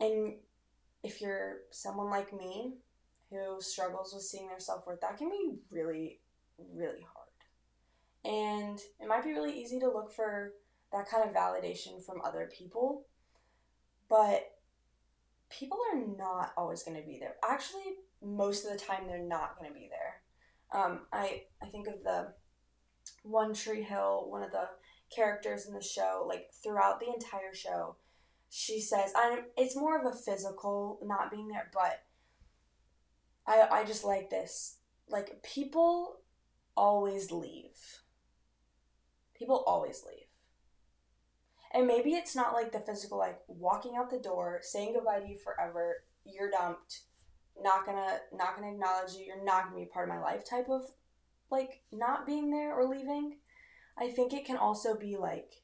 And 0.00 0.34
if 1.02 1.20
you're 1.20 1.58
someone 1.70 2.10
like 2.10 2.32
me 2.32 2.74
who 3.30 3.60
struggles 3.60 4.12
with 4.14 4.22
seeing 4.22 4.48
their 4.48 4.60
self 4.60 4.86
worth, 4.86 5.00
that 5.00 5.18
can 5.18 5.30
be 5.30 5.54
really, 5.70 6.20
really 6.58 7.02
hard. 7.02 7.26
And 8.24 8.78
it 9.00 9.08
might 9.08 9.24
be 9.24 9.32
really 9.32 9.58
easy 9.58 9.78
to 9.80 9.88
look 9.88 10.12
for 10.12 10.52
that 10.92 11.08
kind 11.08 11.28
of 11.28 11.34
validation 11.34 12.04
from 12.04 12.20
other 12.24 12.50
people, 12.56 13.06
but 14.08 14.52
people 15.50 15.78
are 15.92 16.00
not 16.16 16.52
always 16.56 16.82
going 16.82 16.96
to 16.96 17.06
be 17.06 17.18
there. 17.18 17.36
Actually, 17.48 17.96
most 18.22 18.64
of 18.64 18.72
the 18.72 18.78
time, 18.78 19.06
they're 19.06 19.18
not 19.18 19.58
going 19.58 19.70
to 19.70 19.74
be 19.74 19.88
there. 19.90 20.80
Um, 20.80 21.00
I, 21.12 21.42
I 21.62 21.66
think 21.66 21.86
of 21.86 22.02
the 22.02 22.32
One 23.22 23.54
Tree 23.54 23.82
Hill, 23.82 24.26
one 24.28 24.42
of 24.42 24.50
the 24.50 24.68
characters 25.14 25.66
in 25.66 25.74
the 25.74 25.82
show, 25.82 26.24
like 26.28 26.50
throughout 26.62 27.00
the 27.00 27.06
entire 27.06 27.54
show, 27.54 27.96
she 28.50 28.80
says, 28.80 29.12
"I'm." 29.16 29.46
It's 29.56 29.76
more 29.76 29.98
of 29.98 30.06
a 30.06 30.16
physical 30.16 30.98
not 31.02 31.30
being 31.30 31.48
there, 31.48 31.70
but 31.72 32.04
I 33.46 33.80
I 33.80 33.84
just 33.84 34.04
like 34.04 34.30
this. 34.30 34.78
Like 35.08 35.42
people 35.42 36.20
always 36.76 37.30
leave. 37.30 38.00
People 39.34 39.64
always 39.66 40.04
leave. 40.06 40.26
And 41.72 41.86
maybe 41.86 42.14
it's 42.14 42.34
not 42.34 42.54
like 42.54 42.72
the 42.72 42.80
physical, 42.80 43.18
like 43.18 43.40
walking 43.48 43.96
out 43.96 44.10
the 44.10 44.18
door, 44.18 44.60
saying 44.62 44.94
goodbye 44.94 45.20
to 45.20 45.28
you 45.28 45.36
forever, 45.36 46.04
you're 46.24 46.50
dumped, 46.50 47.02
not 47.60 47.84
gonna 47.84 48.18
not 48.32 48.56
gonna 48.56 48.72
acknowledge 48.72 49.12
you, 49.14 49.24
you're 49.26 49.44
not 49.44 49.64
gonna 49.64 49.84
be 49.84 49.90
part 49.92 50.08
of 50.08 50.14
my 50.14 50.20
life 50.20 50.48
type 50.48 50.68
of 50.70 50.82
like 51.50 51.82
not 51.92 52.26
being 52.26 52.50
there 52.50 52.74
or 52.74 52.88
leaving, 52.88 53.38
I 53.98 54.08
think 54.08 54.32
it 54.32 54.44
can 54.44 54.56
also 54.56 54.96
be 54.96 55.16
like 55.16 55.62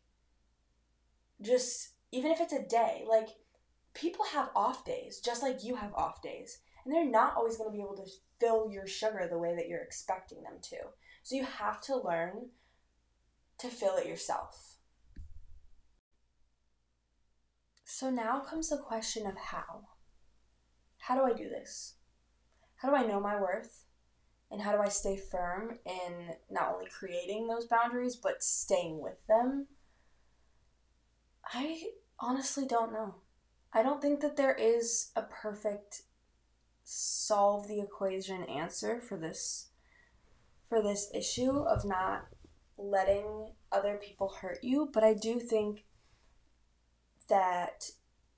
just 1.40 1.90
even 2.12 2.30
if 2.30 2.40
it's 2.40 2.52
a 2.52 2.62
day, 2.62 3.04
like 3.08 3.30
people 3.94 4.26
have 4.26 4.50
off 4.54 4.84
days, 4.84 5.20
just 5.20 5.42
like 5.42 5.64
you 5.64 5.76
have 5.76 5.94
off 5.94 6.22
days. 6.22 6.58
And 6.84 6.94
they're 6.94 7.08
not 7.08 7.34
always 7.36 7.56
going 7.56 7.70
to 7.70 7.76
be 7.76 7.82
able 7.82 7.96
to 7.96 8.10
fill 8.38 8.70
your 8.70 8.86
sugar 8.86 9.26
the 9.28 9.38
way 9.38 9.54
that 9.56 9.68
you're 9.68 9.82
expecting 9.82 10.42
them 10.42 10.58
to. 10.62 10.76
So 11.22 11.36
you 11.36 11.44
have 11.44 11.80
to 11.82 11.96
learn 11.96 12.50
to 13.58 13.68
fill 13.68 13.96
it 13.96 14.06
yourself. 14.06 14.76
So 17.84 18.10
now 18.10 18.40
comes 18.40 18.68
the 18.68 18.78
question 18.78 19.26
of 19.26 19.36
how. 19.36 19.88
How 20.98 21.14
do 21.14 21.22
I 21.22 21.36
do 21.36 21.48
this? 21.48 21.94
How 22.76 22.90
do 22.90 22.96
I 22.96 23.06
know 23.06 23.20
my 23.20 23.40
worth? 23.40 23.84
And 24.50 24.60
how 24.60 24.72
do 24.72 24.82
I 24.82 24.88
stay 24.88 25.16
firm 25.16 25.78
in 25.86 26.34
not 26.50 26.74
only 26.74 26.86
creating 26.90 27.46
those 27.46 27.66
boundaries, 27.66 28.16
but 28.16 28.42
staying 28.42 29.00
with 29.00 29.24
them? 29.28 29.68
I 31.46 31.82
honestly 32.22 32.64
don't 32.66 32.92
know. 32.92 33.16
I 33.72 33.82
don't 33.82 34.00
think 34.00 34.20
that 34.20 34.36
there 34.36 34.54
is 34.54 35.10
a 35.16 35.22
perfect 35.22 36.02
solve 36.84 37.68
the 37.68 37.80
equation 37.80 38.44
answer 38.44 39.00
for 39.00 39.16
this 39.16 39.68
for 40.68 40.82
this 40.82 41.10
issue 41.14 41.58
of 41.58 41.84
not 41.84 42.26
letting 42.78 43.52
other 43.70 44.00
people 44.02 44.36
hurt 44.40 44.58
you, 44.62 44.88
but 44.92 45.04
I 45.04 45.12
do 45.12 45.38
think 45.38 45.84
that 47.28 47.90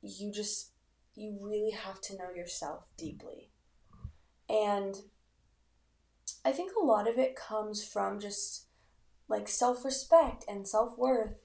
you 0.02 0.32
just 0.32 0.72
you 1.14 1.38
really 1.40 1.70
have 1.70 2.00
to 2.02 2.16
know 2.16 2.30
yourself 2.34 2.88
deeply. 2.96 3.50
And 4.48 4.96
I 6.44 6.52
think 6.52 6.72
a 6.74 6.84
lot 6.84 7.08
of 7.08 7.18
it 7.18 7.36
comes 7.36 7.84
from 7.84 8.18
just 8.18 8.66
like 9.28 9.48
self-respect 9.48 10.44
and 10.48 10.66
self-worth 10.66 11.43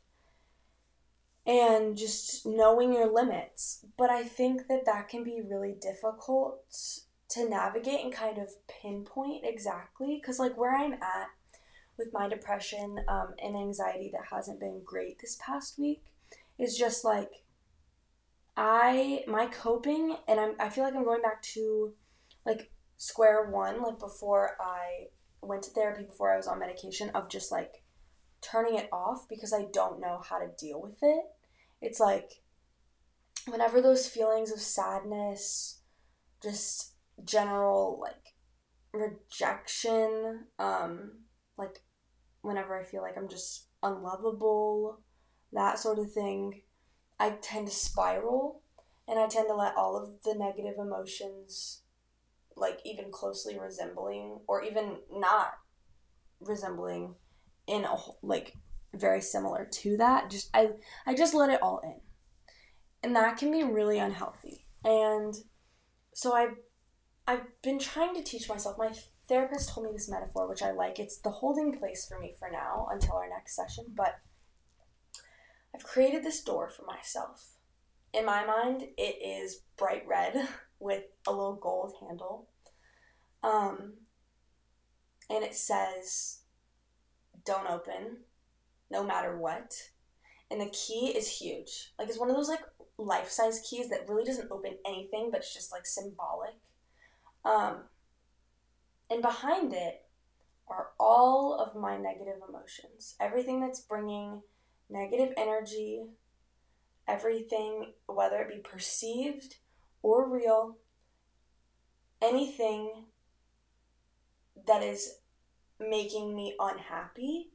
and 1.50 1.98
just 1.98 2.46
knowing 2.46 2.94
your 2.94 3.12
limits. 3.12 3.84
But 3.98 4.12
I 4.12 4.24
think 4.24 4.68
that 4.68 4.86
that 4.86 5.10
can 5.10 5.24
be 5.24 5.42
really 5.42 5.74
difficult 5.82 6.62
to 7.30 7.50
navigate 7.50 8.02
and 8.04 8.14
kind 8.14 8.38
of 8.38 8.50
pinpoint 8.68 9.44
exactly 9.44 10.20
because, 10.22 10.38
like, 10.38 10.56
where 10.56 10.78
I'm 10.78 10.94
at 10.94 11.30
with 11.98 12.14
my 12.14 12.30
depression 12.30 13.00
um, 13.08 13.34
and 13.44 13.56
anxiety 13.56 14.12
that 14.14 14.28
hasn't 14.32 14.60
been 14.60 14.84
great 14.86 15.20
this 15.20 15.40
past 15.44 15.80
week 15.80 16.04
is 16.60 16.78
just 16.78 17.04
like 17.04 17.44
I 18.56 19.24
my 19.28 19.48
coping 19.48 20.16
and 20.28 20.40
I'm 20.40 20.56
I 20.60 20.70
feel 20.70 20.86
like 20.86 20.96
I'm 20.96 21.04
going 21.04 21.22
back 21.22 21.42
to 21.54 21.94
like 22.46 22.72
square 22.96 23.50
one 23.50 23.82
like 23.82 24.00
before 24.00 24.56
I 24.62 25.08
went 25.42 25.64
to 25.64 25.72
therapy 25.72 26.04
before 26.04 26.34
I 26.34 26.38
was 26.38 26.48
on 26.48 26.60
medication 26.60 27.10
of 27.10 27.30
just 27.30 27.52
like 27.52 27.84
turning 28.42 28.78
it 28.78 28.88
off 28.94 29.28
because 29.28 29.52
I 29.52 29.66
don't 29.74 30.00
know 30.00 30.22
how 30.24 30.40
to 30.40 30.48
deal 30.58 30.82
with 30.82 31.00
it 31.02 31.26
it's 31.82 32.00
like 32.00 32.42
whenever 33.48 33.82
those 33.82 34.08
feelings 34.08 34.52
of 34.52 34.60
sadness, 34.60 35.82
just 36.42 36.94
general 37.24 38.00
like 38.02 38.36
rejection, 38.94 40.46
um, 40.58 41.12
like 41.58 41.84
whenever 42.42 42.80
I 42.80 42.84
feel 42.84 43.02
like 43.02 43.18
I'm 43.18 43.30
just 43.30 43.68
unlovable, 43.84 45.02
that 45.54 45.80
sort 45.80 46.00
of 46.00 46.12
thing, 46.12 46.62
I 47.20 47.32
tend 47.42 47.68
to 47.68 47.74
spiral 47.74 48.62
and 49.08 49.20
I 49.20 49.28
tend 49.28 49.48
to 49.50 49.56
let 49.56 49.76
all 49.76 49.98
of 49.98 50.22
the 50.24 50.36
negative 50.38 50.76
emotions, 50.78 51.82
like 52.56 52.80
even 52.86 53.12
closely 53.12 53.58
resembling 53.58 54.40
or 54.48 54.64
even 54.64 54.98
not 55.12 55.54
resembling 56.40 57.16
in 57.68 57.86
a 57.86 57.96
like 58.22 58.54
very 58.94 59.22
similar 59.22 59.66
to 59.66 59.98
that. 59.98 60.30
Just 60.30 60.50
I 60.54 60.72
I 61.06 61.16
just 61.16 61.34
let 61.34 61.50
it 61.50 61.62
all 61.62 61.80
in. 61.84 62.02
And 63.02 63.16
that 63.16 63.38
can 63.38 63.52
be 63.52 63.64
really 63.64 64.00
unhealthy. 64.00 64.66
And 64.84 65.34
so 66.14 66.36
I 66.36 66.50
I've 67.28 67.46
been 67.62 67.80
trying 67.80 68.16
to 68.16 68.24
teach 68.24 68.50
myself. 68.50 68.78
My 68.78 68.92
therapist 69.28 69.70
told 69.70 69.86
me 69.86 69.94
this 69.94 70.10
metaphor 70.10 70.50
which 70.50 70.64
I 70.64 70.72
like. 70.72 71.00
It's 71.00 71.20
the 71.20 71.30
holding 71.30 71.78
place 71.78 72.08
for 72.08 72.20
me 72.20 72.34
for 72.38 72.50
now 72.52 72.88
until 72.92 73.14
our 73.14 73.30
next 73.30 73.56
session, 73.56 73.86
but 73.96 74.20
I've 75.74 75.84
created 75.84 76.24
this 76.24 76.44
door 76.44 76.68
for 76.70 76.84
myself. 76.86 77.54
In 78.12 78.26
my 78.26 78.44
mind, 78.44 78.88
it 78.98 79.22
is 79.24 79.62
bright 79.78 80.04
red 80.08 80.36
with 80.80 81.04
a 81.28 81.32
little 81.32 81.56
gold 81.56 81.94
handle. 82.02 82.50
Um, 83.44 83.94
and 85.30 85.44
it 85.44 85.54
says, 85.54 86.40
Don't 87.46 87.70
open, 87.70 88.24
no 88.90 89.04
matter 89.04 89.38
what. 89.38 89.74
And 90.52 90.60
the 90.60 90.70
key 90.70 91.14
is 91.16 91.40
huge. 91.40 91.94
Like 91.98 92.10
it's 92.10 92.20
one 92.20 92.30
of 92.30 92.36
those 92.36 92.50
like 92.50 92.64
life 92.98 93.30
size 93.30 93.62
keys 93.68 93.90
that 93.90 94.08
really 94.08 94.26
doesn't 94.26 94.52
open 94.52 94.78
anything, 94.86 95.30
but 95.32 95.42
it's 95.42 95.54
just 95.54 95.72
like 95.72 95.86
symbolic. 95.86 96.56
Um, 97.46 97.84
and 99.10 99.22
behind 99.22 99.74
it 99.74 100.06
are 100.68 100.90
all 101.00 101.56
of 101.56 101.80
my 101.80 101.98
negative 101.98 102.42
emotions. 102.48 103.16
Everything 103.20 103.60
that's 103.60 103.80
bringing 103.80 104.42
negative 104.90 105.34
energy, 105.38 106.04
everything, 107.08 107.94
whether 108.08 108.38
it 108.38 108.50
be 108.50 108.60
perceived 108.60 109.56
or 110.02 110.30
real, 110.30 110.78
anything 112.22 113.06
that 114.68 114.84
is 114.84 115.16
making 115.80 116.36
me 116.36 116.56
unhappy 116.60 117.52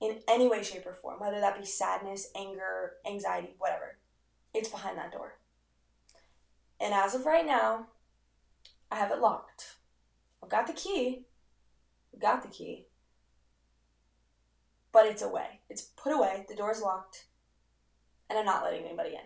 in 0.00 0.20
any 0.28 0.48
way, 0.48 0.62
shape, 0.62 0.86
or 0.86 0.94
form, 0.94 1.20
whether 1.20 1.40
that 1.40 1.58
be 1.58 1.66
sadness, 1.66 2.28
anger, 2.34 2.94
anxiety, 3.06 3.54
whatever. 3.58 3.98
It's 4.54 4.68
behind 4.68 4.96
that 4.98 5.12
door. 5.12 5.38
And 6.80 6.94
as 6.94 7.14
of 7.14 7.26
right 7.26 7.44
now, 7.44 7.88
I 8.90 8.96
have 8.96 9.10
it 9.10 9.20
locked. 9.20 9.76
I've 10.42 10.48
got 10.48 10.66
the 10.66 10.72
key. 10.72 11.26
I've 12.14 12.20
got 12.20 12.42
the 12.42 12.48
key. 12.48 12.86
But 14.90 15.06
it's 15.06 15.22
away. 15.22 15.60
It's 15.68 15.82
put 15.82 16.12
away. 16.12 16.46
The 16.48 16.56
door's 16.56 16.80
locked. 16.80 17.26
And 18.28 18.38
I'm 18.38 18.46
not 18.46 18.64
letting 18.64 18.84
anybody 18.84 19.10
in. 19.10 19.20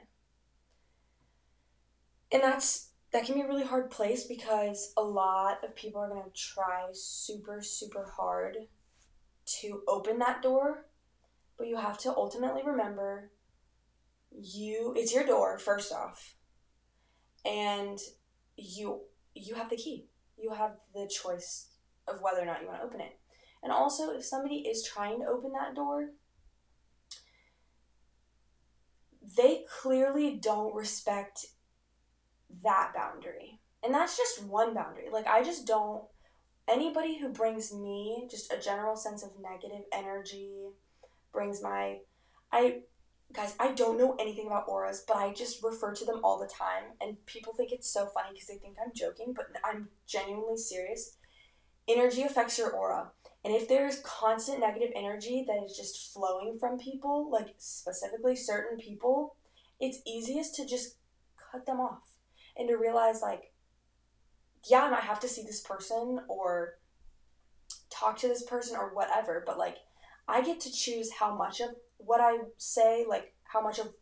And 2.32 2.42
that's 2.42 2.88
that 3.12 3.24
can 3.24 3.36
be 3.36 3.42
a 3.42 3.46
really 3.46 3.64
hard 3.64 3.90
place 3.90 4.24
because 4.24 4.92
a 4.96 5.02
lot 5.02 5.62
of 5.62 5.76
people 5.76 6.00
are 6.00 6.08
going 6.08 6.24
to 6.24 6.30
try 6.30 6.88
super 6.92 7.62
super 7.62 8.10
hard 8.16 8.56
to 9.60 9.82
open 9.88 10.18
that 10.18 10.42
door, 10.42 10.86
but 11.56 11.66
you 11.66 11.76
have 11.76 11.98
to 11.98 12.10
ultimately 12.10 12.62
remember 12.64 13.30
you 14.40 14.92
it's 14.96 15.14
your 15.14 15.24
door 15.24 15.58
first 15.58 15.92
off. 15.92 16.34
And 17.44 17.98
you 18.56 19.02
you 19.34 19.54
have 19.54 19.70
the 19.70 19.76
key. 19.76 20.06
You 20.36 20.54
have 20.54 20.72
the 20.94 21.08
choice 21.08 21.68
of 22.08 22.20
whether 22.20 22.40
or 22.40 22.46
not 22.46 22.60
you 22.60 22.68
want 22.68 22.80
to 22.80 22.86
open 22.86 23.00
it. 23.00 23.18
And 23.62 23.72
also 23.72 24.10
if 24.10 24.24
somebody 24.24 24.56
is 24.56 24.86
trying 24.86 25.20
to 25.20 25.26
open 25.26 25.52
that 25.52 25.74
door, 25.74 26.10
they 29.36 29.64
clearly 29.80 30.38
don't 30.40 30.74
respect 30.74 31.46
that 32.62 32.92
boundary. 32.94 33.60
And 33.82 33.94
that's 33.94 34.16
just 34.16 34.44
one 34.44 34.74
boundary. 34.74 35.08
Like 35.12 35.26
I 35.26 35.42
just 35.42 35.66
don't 35.66 36.04
anybody 36.68 37.18
who 37.18 37.28
brings 37.28 37.72
me 37.72 38.26
just 38.30 38.52
a 38.52 38.58
general 38.58 38.96
sense 38.96 39.22
of 39.22 39.30
negative 39.40 39.84
energy 39.92 40.68
brings 41.32 41.62
my 41.62 41.98
I 42.52 42.82
guys, 43.32 43.54
I 43.58 43.72
don't 43.72 43.98
know 43.98 44.14
anything 44.18 44.46
about 44.46 44.68
auras, 44.68 45.04
but 45.06 45.16
I 45.16 45.32
just 45.32 45.62
refer 45.62 45.92
to 45.94 46.04
them 46.04 46.20
all 46.22 46.38
the 46.38 46.46
time 46.46 46.92
and 47.00 47.24
people 47.26 47.52
think 47.52 47.72
it's 47.72 47.90
so 47.90 48.06
funny 48.06 48.28
because 48.32 48.48
they 48.48 48.56
think 48.56 48.76
I'm 48.80 48.92
joking, 48.94 49.34
but 49.34 49.46
I'm 49.64 49.88
genuinely 50.06 50.56
serious. 50.56 51.16
Energy 51.88 52.22
affects 52.22 52.58
your 52.58 52.70
aura. 52.70 53.10
And 53.44 53.54
if 53.54 53.68
there's 53.68 54.00
constant 54.00 54.60
negative 54.60 54.90
energy 54.94 55.44
that 55.46 55.62
is 55.64 55.76
just 55.76 56.14
flowing 56.14 56.58
from 56.58 56.78
people, 56.78 57.30
like 57.30 57.54
specifically 57.58 58.36
certain 58.36 58.78
people, 58.78 59.36
it's 59.80 59.98
easiest 60.06 60.54
to 60.54 60.66
just 60.66 60.96
cut 61.36 61.66
them 61.66 61.80
off 61.80 62.14
and 62.56 62.68
to 62.68 62.76
realize 62.76 63.20
like 63.20 63.52
yeah, 64.68 64.84
I 64.84 64.90
might 64.90 65.02
have 65.02 65.20
to 65.20 65.28
see 65.28 65.42
this 65.42 65.60
person 65.60 66.20
or 66.28 66.74
talk 67.90 68.18
to 68.18 68.28
this 68.28 68.42
person 68.42 68.76
or 68.76 68.94
whatever, 68.94 69.42
but 69.46 69.58
like 69.58 69.76
I 70.26 70.42
get 70.42 70.60
to 70.60 70.72
choose 70.72 71.10
how 71.20 71.34
much 71.34 71.60
of 71.60 71.70
what 71.98 72.20
I 72.20 72.38
say, 72.56 73.04
like 73.08 73.34
how 73.44 73.60
much 73.60 73.78
of 73.78 73.92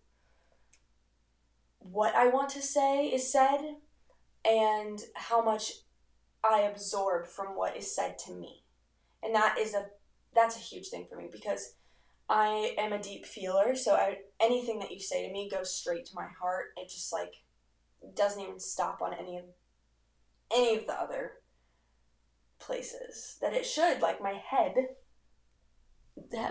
what 1.78 2.14
I 2.14 2.28
want 2.28 2.48
to 2.50 2.62
say 2.62 3.06
is 3.06 3.30
said 3.30 3.76
and 4.44 5.00
how 5.14 5.42
much 5.42 5.72
I 6.44 6.60
absorb 6.60 7.26
from 7.26 7.56
what 7.56 7.76
is 7.76 7.94
said 7.94 8.18
to 8.26 8.32
me. 8.32 8.64
And 9.22 9.34
that 9.34 9.58
is 9.58 9.74
a 9.74 9.86
that's 10.34 10.56
a 10.56 10.60
huge 10.60 10.88
thing 10.88 11.06
for 11.08 11.16
me 11.16 11.28
because 11.30 11.74
I 12.28 12.74
am 12.78 12.92
a 12.92 13.02
deep 13.02 13.26
feeler, 13.26 13.74
so 13.74 13.94
I, 13.94 14.18
anything 14.40 14.78
that 14.78 14.90
you 14.90 15.00
say 15.00 15.26
to 15.26 15.32
me 15.32 15.50
goes 15.50 15.74
straight 15.74 16.06
to 16.06 16.14
my 16.14 16.28
heart. 16.40 16.66
It 16.76 16.88
just 16.88 17.12
like 17.12 17.34
doesn't 18.16 18.40
even 18.40 18.58
stop 18.58 19.02
on 19.02 19.12
any 19.12 19.36
of 19.36 19.44
any 20.54 20.76
of 20.76 20.86
the 20.86 20.94
other 20.94 21.32
places 22.58 23.36
that 23.40 23.52
it 23.52 23.66
should. 23.66 24.00
Like 24.00 24.22
my 24.22 24.32
head, 24.32 24.74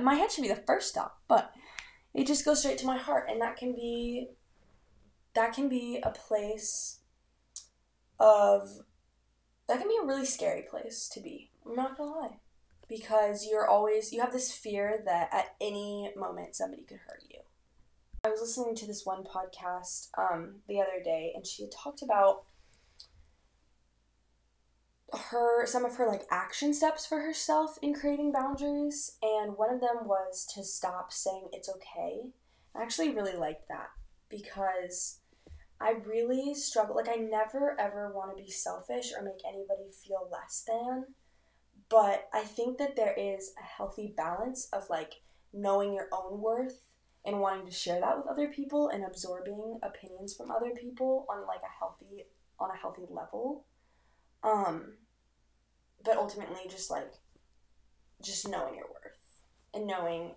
my 0.02 0.16
head 0.16 0.32
should 0.32 0.44
be 0.44 0.50
the 0.50 0.56
first 0.56 0.90
stop, 0.90 1.22
but 1.28 1.52
it 2.14 2.28
just 2.28 2.46
goes 2.46 2.60
straight 2.60 2.78
to 2.80 2.86
my 2.86 2.98
heart, 2.98 3.28
and 3.30 3.42
that 3.42 3.56
can 3.56 3.74
be 3.74 4.30
that 5.34 5.54
can 5.54 5.70
be 5.70 6.00
a 6.04 6.10
place 6.10 7.00
of 8.20 8.82
that 9.68 9.80
can 9.80 9.88
be 9.88 9.98
a 10.02 10.06
really 10.06 10.26
scary 10.26 10.64
place 10.70 11.10
to 11.14 11.22
be. 11.22 11.52
I'm 11.66 11.76
not 11.76 11.98
gonna 11.98 12.12
lie. 12.12 12.38
Because 12.90 13.48
you're 13.50 13.68
always 13.68 14.12
you 14.12 14.20
have 14.20 14.34
this 14.34 14.52
fear 14.52 15.02
that 15.06 15.30
at 15.32 15.56
any 15.62 16.12
moment 16.18 16.56
somebody 16.56 16.84
could 16.84 17.00
hurt 17.08 17.24
you. 17.30 17.40
I 18.24 18.30
was 18.30 18.42
listening 18.42 18.76
to 18.76 18.86
this 18.86 19.06
one 19.06 19.24
podcast 19.24 20.10
um, 20.18 20.58
the 20.68 20.80
other 20.82 21.02
day 21.04 21.32
and 21.34 21.48
she 21.48 21.64
had 21.64 21.72
talked 21.72 22.02
about 22.02 22.44
her 25.14 25.66
some 25.66 25.86
of 25.86 25.96
her 25.96 26.08
like 26.08 26.24
action 26.32 26.74
steps 26.74 27.06
for 27.06 27.20
herself 27.22 27.78
in 27.82 27.94
creating 27.94 28.32
boundaries 28.32 29.18
and 29.22 29.58
one 29.58 29.74
of 29.74 29.82
them 29.82 30.06
was 30.06 30.46
to 30.54 30.64
stop 30.64 31.12
saying 31.12 31.50
it's 31.52 31.70
okay. 31.70 32.32
I 32.76 32.82
actually 32.82 33.10
really 33.14 33.36
liked 33.36 33.68
that 33.68 33.90
because 34.30 35.20
i 35.80 35.94
really 36.06 36.56
struggle 36.56 36.96
like 36.96 37.10
i 37.10 37.16
never 37.16 37.80
ever 37.80 38.12
want 38.16 38.36
to 38.36 38.42
be 38.42 38.50
selfish 38.50 39.12
or 39.16 39.24
make 39.24 39.44
anybody 39.46 39.92
feel 39.92 40.30
less 40.32 40.64
than 40.66 41.06
but 41.90 42.30
i 42.34 42.42
think 42.42 42.78
that 42.78 42.96
there 42.96 43.14
is 43.18 43.52
a 43.60 43.64
healthy 43.64 44.14
balance 44.16 44.70
of 44.72 44.90
like 44.90 45.22
knowing 45.54 45.94
your 45.94 46.08
own 46.14 46.40
worth 46.40 46.96
and 47.26 47.40
wanting 47.40 47.66
to 47.66 47.72
share 47.72 48.00
that 48.00 48.18
with 48.18 48.28
other 48.28 48.48
people 48.48 48.88
and 48.88 49.04
absorbing 49.04 49.78
opinions 49.84 50.34
from 50.34 50.50
other 50.50 50.72
people 50.80 51.26
on 51.30 51.46
like 51.46 51.62
a 51.62 51.80
healthy 51.80 52.26
on 52.60 52.70
a 52.72 52.78
healthy 52.78 53.04
level 53.10 53.66
um, 54.44 54.94
but 56.04 56.18
ultimately, 56.18 56.62
just 56.70 56.90
like, 56.90 57.12
just 58.24 58.48
knowing 58.48 58.76
your 58.76 58.88
worth 58.88 59.44
and 59.74 59.88
knowing 59.88 60.36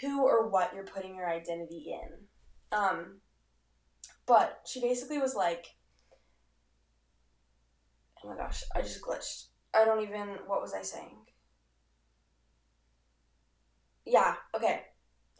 who 0.00 0.22
or 0.22 0.48
what 0.48 0.72
you're 0.74 0.84
putting 0.84 1.14
your 1.14 1.28
identity 1.28 1.86
in. 1.92 2.76
Um, 2.76 3.20
but 4.26 4.60
she 4.66 4.80
basically 4.80 5.18
was 5.18 5.34
like, 5.34 5.66
oh 8.22 8.28
my 8.28 8.36
gosh, 8.36 8.62
I 8.74 8.82
just 8.82 9.02
glitched. 9.02 9.46
I 9.74 9.84
don't 9.84 10.02
even, 10.02 10.28
what 10.46 10.60
was 10.60 10.74
I 10.74 10.82
saying? 10.82 11.16
Yeah, 14.04 14.34
okay. 14.54 14.82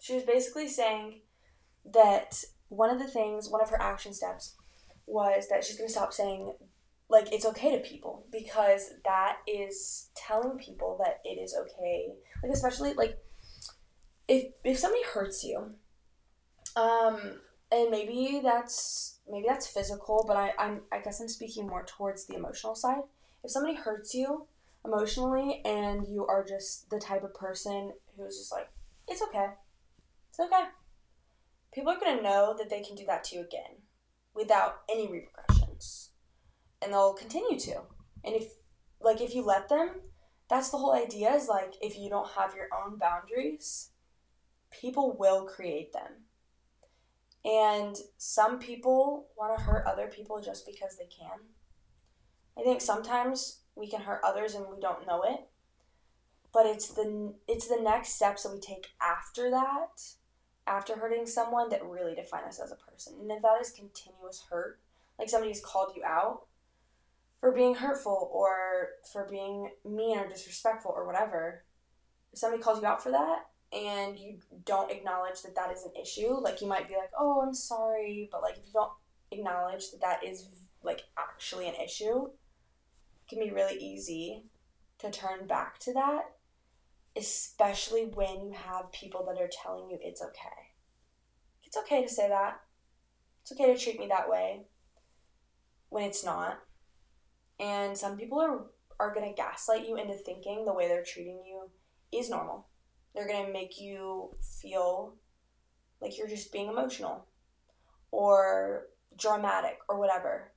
She 0.01 0.15
was 0.15 0.25
basically 0.25 0.69
saying 0.69 1.21
that 1.93 2.43
one 2.69 2.91
of 2.91 2.99
the 2.99 3.09
things, 3.09 3.49
one 3.49 3.63
of 3.63 3.71
her 3.71 3.81
action 3.81 4.13
steps 4.13 4.57
was 5.07 5.49
that 5.49 5.65
she's 5.65 5.77
going 5.77 5.89
to 5.89 5.93
stop 5.93 6.13
saying 6.13 6.53
like 7.09 7.33
it's 7.33 7.47
okay 7.47 7.71
to 7.71 7.89
people 7.89 8.27
because 8.33 8.91
that 9.05 9.39
is 9.47 10.11
telling 10.17 10.59
people 10.59 10.99
that 11.03 11.21
it 11.25 11.41
is 11.41 11.55
okay. 11.55 12.09
Like 12.43 12.53
especially 12.53 12.95
like 12.95 13.19
if 14.29 14.53
if 14.65 14.79
somebody 14.79 15.05
hurts 15.05 15.45
you 15.45 15.75
um 16.75 17.19
and 17.71 17.91
maybe 17.91 18.41
that's 18.43 19.21
maybe 19.29 19.47
that's 19.49 19.69
physical 19.69 20.25
but 20.27 20.37
I, 20.37 20.53
I'm 20.59 20.83
I 20.93 20.99
guess 20.99 21.21
I'm 21.21 21.29
speaking 21.29 21.69
more 21.69 21.85
towards 21.85 22.27
the 22.27 22.35
emotional 22.35 22.75
side. 22.75 23.03
If 23.45 23.53
somebody 23.53 23.77
hurts 23.77 24.13
you 24.15 24.49
emotionally 24.85 25.63
and 25.65 26.07
you 26.09 26.27
are 26.27 26.45
just 26.45 26.91
the 26.91 26.99
type 26.99 27.23
of 27.23 27.35
person 27.35 27.93
who's 28.17 28.39
just 28.39 28.53
like 28.53 28.69
it's 29.09 29.23
okay. 29.23 29.47
It's 30.31 30.41
okay. 30.41 30.65
People 31.73 31.93
are 31.93 32.01
gonna 32.01 32.23
know 32.23 32.55
that 32.59 32.69
they 32.69 32.83
can 32.83 32.97
do 32.97 33.07
that 33.07 33.23
to 33.25 33.37
you 33.37 33.43
again 33.43 33.83
without 34.35 34.81
any 34.91 35.11
repercussions 35.11 36.11
and 36.83 36.93
they'll 36.93 37.15
continue 37.15 37.59
to. 37.61 37.83
And 38.25 38.35
if 38.35 38.53
like 39.01 39.21
if 39.21 39.35
you 39.35 39.43
let 39.43 39.69
them, 39.69 39.91
that's 40.49 40.71
the 40.71 40.79
whole 40.79 40.95
idea 40.95 41.33
is 41.33 41.49
like 41.49 41.75
if 41.81 41.99
you 41.99 42.09
don't 42.09 42.31
have 42.33 42.55
your 42.55 42.69
own 42.77 42.99
boundaries, 42.99 43.91
people 44.71 45.17
will 45.19 45.45
create 45.45 45.93
them. 45.93 46.25
And 47.45 47.97
some 48.19 48.59
people 48.59 49.29
want 49.37 49.57
to 49.57 49.65
hurt 49.65 49.87
other 49.87 50.09
people 50.09 50.41
just 50.41 50.67
because 50.67 50.97
they 50.97 51.07
can. 51.07 51.39
I 52.59 52.63
think 52.63 52.81
sometimes 52.81 53.61
we 53.77 53.89
can 53.89 54.01
hurt 54.01 54.21
others 54.25 54.55
and 54.55 54.67
we 54.69 54.81
don't 54.81 55.07
know 55.07 55.23
it. 55.23 55.49
But 56.53 56.67
it's 56.67 56.89
the 56.89 57.35
it's 57.47 57.69
the 57.69 57.81
next 57.81 58.15
steps 58.15 58.43
that 58.43 58.53
we 58.53 58.59
take 58.59 58.89
after 59.01 59.51
that, 59.51 60.03
after 60.67 60.97
hurting 60.97 61.27
someone 61.27 61.69
that 61.69 61.85
really 61.85 62.15
define 62.15 62.45
us 62.45 62.59
as 62.59 62.73
a 62.73 62.77
person. 62.77 63.15
And 63.21 63.31
if 63.31 63.43
that 63.43 63.61
is 63.61 63.71
continuous 63.71 64.45
hurt, 64.51 64.81
like 65.19 65.29
somebody's 65.29 65.61
called 65.61 65.93
you 65.95 66.03
out, 66.03 66.47
for 67.47 67.53
being 67.53 67.77
hurtful 67.77 68.29
or 68.33 68.89
for 69.13 69.25
being 69.31 69.71
mean 69.85 70.19
or 70.19 70.27
disrespectful 70.27 70.93
or 70.97 71.07
whatever, 71.07 71.63
if 72.33 72.41
somebody 72.41 72.61
calls 72.61 72.81
you 72.81 72.87
out 72.89 73.01
for 73.01 73.13
that 73.13 73.45
and 73.73 74.19
you 74.19 74.41
don't 74.65 74.91
acknowledge 74.91 75.43
that 75.43 75.55
that 75.55 75.71
is 75.71 75.85
an 75.85 75.93
issue, 76.01 76.41
like 76.41 76.61
you 76.61 76.67
might 76.67 76.89
be 76.89 76.97
like, 76.97 77.13
oh, 77.17 77.41
I'm 77.47 77.55
sorry, 77.55 78.29
but 78.33 78.43
like 78.43 78.59
if 78.59 78.67
you 78.67 78.73
don't 78.73 78.91
acknowledge 79.31 79.93
that 79.93 80.01
that 80.01 80.25
is 80.29 80.49
like 80.83 81.03
actually 81.17 81.69
an 81.69 81.77
issue, 81.77 82.25
it 82.25 83.29
can 83.29 83.39
be 83.39 83.53
really 83.53 83.79
easy 83.79 84.47
to 84.99 85.13
turn 85.13 85.47
back 85.47 85.79
to 85.79 85.93
that, 85.93 86.23
especially 87.17 88.07
when 88.07 88.41
you 88.41 88.55
have 88.55 88.91
people 88.91 89.25
that 89.25 89.41
are 89.41 89.51
telling 89.63 89.89
you 89.89 89.99
it's 90.01 90.21
okay. 90.21 90.75
It's 91.63 91.77
okay 91.77 92.03
to 92.03 92.09
say 92.09 92.29
that. 92.29 92.61
It's 93.43 93.53
okay 93.53 93.73
to 93.73 93.79
treat 93.79 94.01
me 94.01 94.09
that 94.09 94.29
way 94.29 94.63
when 95.91 96.03
it's 96.03 96.25
not. 96.25 96.59
And 97.59 97.97
some 97.97 98.17
people 98.17 98.41
are, 98.41 98.67
are 99.01 99.15
going 99.15 99.29
to 99.29 99.37
gaslight 99.37 99.89
you 99.89 99.97
into 99.97 100.15
thinking 100.15 100.65
the 100.65 100.75
way 100.75 100.89
they're 100.89 101.05
treating 101.05 101.43
you 101.47 101.71
is 102.13 102.31
normal. 102.31 102.67
They're 103.15 103.29
going 103.29 103.47
to 103.47 103.53
make 103.53 103.81
you 103.81 104.37
feel 104.61 105.15
like 106.01 106.19
you're 106.19 106.29
just 106.29 106.53
being 106.53 106.69
emotional 106.69 107.27
or 108.11 108.89
dramatic 109.19 109.79
or 109.89 109.99
whatever. 109.99 110.53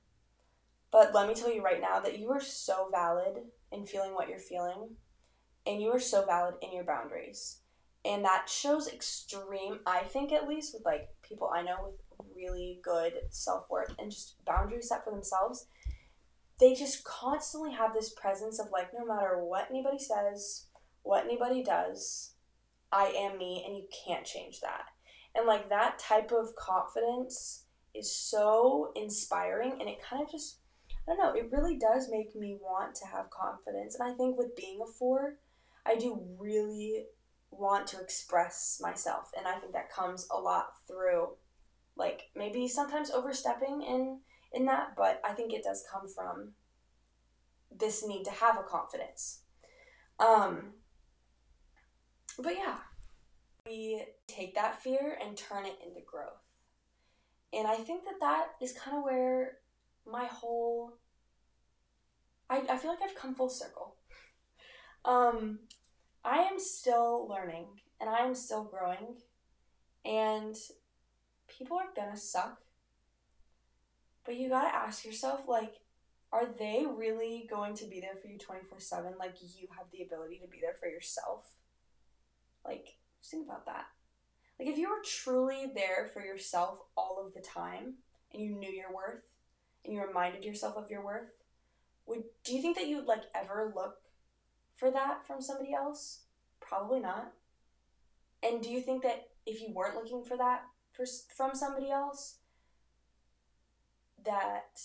But 0.92 1.14
let 1.14 1.28
me 1.28 1.34
tell 1.34 1.52
you 1.52 1.62
right 1.62 1.80
now 1.80 2.00
that 2.00 2.18
you 2.18 2.30
are 2.30 2.40
so 2.40 2.88
valid 2.92 3.44
in 3.72 3.86
feeling 3.86 4.14
what 4.14 4.28
you're 4.28 4.38
feeling, 4.38 4.96
and 5.66 5.80
you 5.80 5.90
are 5.90 6.00
so 6.00 6.26
valid 6.26 6.54
in 6.62 6.72
your 6.72 6.84
boundaries. 6.84 7.60
And 8.04 8.24
that 8.24 8.48
shows 8.48 8.88
extreme, 8.88 9.80
I 9.86 10.00
think 10.00 10.32
at 10.32 10.48
least, 10.48 10.74
with 10.74 10.84
like 10.84 11.08
people 11.22 11.50
I 11.54 11.62
know 11.62 11.76
with 11.84 11.94
really 12.34 12.80
good 12.82 13.12
self 13.30 13.68
worth 13.70 13.94
and 13.98 14.10
just 14.10 14.36
boundaries 14.44 14.88
set 14.88 15.04
for 15.04 15.12
themselves 15.12 15.66
they 16.60 16.74
just 16.74 17.04
constantly 17.04 17.72
have 17.72 17.92
this 17.92 18.10
presence 18.10 18.60
of 18.60 18.70
like 18.70 18.90
no 18.96 19.04
matter 19.04 19.42
what 19.42 19.68
anybody 19.70 19.98
says, 19.98 20.66
what 21.02 21.24
anybody 21.24 21.62
does, 21.62 22.34
I 22.92 23.06
am 23.06 23.38
me 23.38 23.64
and 23.66 23.76
you 23.76 23.84
can't 24.06 24.26
change 24.26 24.60
that. 24.60 24.84
And 25.34 25.46
like 25.46 25.68
that 25.70 25.98
type 25.98 26.32
of 26.32 26.54
confidence 26.56 27.64
is 27.94 28.14
so 28.14 28.92
inspiring 28.94 29.76
and 29.80 29.88
it 29.88 30.02
kind 30.02 30.22
of 30.22 30.30
just 30.30 30.58
I 31.08 31.14
don't 31.14 31.18
know, 31.18 31.40
it 31.40 31.50
really 31.50 31.78
does 31.78 32.08
make 32.10 32.36
me 32.36 32.58
want 32.60 32.94
to 32.96 33.06
have 33.06 33.30
confidence. 33.30 33.96
And 33.98 34.08
I 34.08 34.14
think 34.14 34.36
with 34.36 34.54
being 34.54 34.80
a 34.82 34.86
four, 34.86 35.38
I 35.86 35.96
do 35.96 36.20
really 36.38 37.06
want 37.50 37.86
to 37.88 38.00
express 38.00 38.78
myself. 38.80 39.30
And 39.36 39.46
I 39.46 39.58
think 39.58 39.72
that 39.72 39.90
comes 39.90 40.28
a 40.30 40.38
lot 40.38 40.72
through 40.86 41.30
like 41.96 42.30
maybe 42.36 42.68
sometimes 42.68 43.10
overstepping 43.10 43.82
in 43.82 44.20
in 44.52 44.66
that, 44.66 44.94
but 44.96 45.20
I 45.24 45.32
think 45.32 45.52
it 45.52 45.64
does 45.64 45.84
come 45.90 46.08
from 46.08 46.52
this 47.70 48.06
need 48.06 48.24
to 48.24 48.30
have 48.30 48.58
a 48.58 48.62
confidence. 48.62 49.42
Um, 50.18 50.74
but 52.38 52.54
yeah, 52.54 52.78
we 53.66 54.04
take 54.26 54.54
that 54.54 54.82
fear 54.82 55.18
and 55.24 55.36
turn 55.36 55.66
it 55.66 55.78
into 55.86 56.00
growth. 56.04 56.42
And 57.52 57.66
I 57.66 57.76
think 57.76 58.04
that 58.04 58.20
that 58.20 58.46
is 58.60 58.72
kind 58.72 58.96
of 58.96 59.04
where 59.04 59.58
my 60.06 60.24
whole 60.24 60.94
I, 62.50 62.62
I 62.68 62.76
feel 62.76 62.90
like 62.90 63.00
I've 63.02 63.14
come 63.14 63.34
full 63.34 63.48
circle. 63.48 63.94
Um, 65.04 65.60
I 66.24 66.38
am 66.38 66.58
still 66.58 67.28
learning 67.28 67.66
and 68.00 68.10
I 68.10 68.18
am 68.18 68.34
still 68.34 68.64
growing, 68.64 69.14
and 70.04 70.56
people 71.48 71.78
are 71.78 71.94
gonna 71.94 72.16
suck. 72.16 72.60
But 74.24 74.36
you 74.36 74.48
gotta 74.48 74.74
ask 74.74 75.04
yourself, 75.04 75.48
like, 75.48 75.74
are 76.32 76.46
they 76.46 76.86
really 76.88 77.46
going 77.50 77.74
to 77.76 77.86
be 77.86 78.00
there 78.00 78.14
for 78.20 78.28
you 78.28 78.38
24 78.38 78.78
7 78.78 79.14
like 79.18 79.34
you 79.40 79.66
have 79.76 79.86
the 79.92 80.02
ability 80.02 80.38
to 80.42 80.48
be 80.48 80.58
there 80.60 80.74
for 80.78 80.88
yourself? 80.88 81.54
Like, 82.64 82.98
just 83.20 83.32
think 83.32 83.46
about 83.46 83.66
that. 83.66 83.86
Like, 84.58 84.68
if 84.68 84.78
you 84.78 84.90
were 84.90 85.02
truly 85.04 85.72
there 85.74 86.08
for 86.12 86.22
yourself 86.22 86.80
all 86.96 87.22
of 87.24 87.34
the 87.34 87.40
time 87.40 87.94
and 88.32 88.42
you 88.42 88.50
knew 88.50 88.70
your 88.70 88.94
worth 88.94 89.36
and 89.84 89.94
you 89.94 90.02
reminded 90.02 90.44
yourself 90.44 90.76
of 90.76 90.90
your 90.90 91.04
worth, 91.04 91.42
would 92.06 92.24
do 92.44 92.54
you 92.54 92.62
think 92.62 92.76
that 92.76 92.86
you 92.86 92.96
would 92.96 93.06
like 93.06 93.24
ever 93.34 93.72
look 93.74 93.96
for 94.76 94.90
that 94.90 95.26
from 95.26 95.40
somebody 95.40 95.72
else? 95.72 96.20
Probably 96.60 97.00
not. 97.00 97.32
And 98.42 98.62
do 98.62 98.70
you 98.70 98.80
think 98.80 99.02
that 99.02 99.28
if 99.46 99.60
you 99.60 99.72
weren't 99.72 99.96
looking 99.96 100.24
for 100.24 100.36
that 100.36 100.64
for, 100.92 101.04
from 101.34 101.54
somebody 101.54 101.90
else, 101.90 102.36
that 104.24 104.80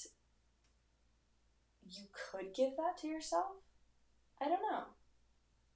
you 1.87 2.05
could 2.11 2.53
give 2.53 2.75
that 2.77 2.97
to 3.01 3.07
yourself? 3.07 3.57
I 4.41 4.45
don't 4.45 4.61
know. 4.61 4.83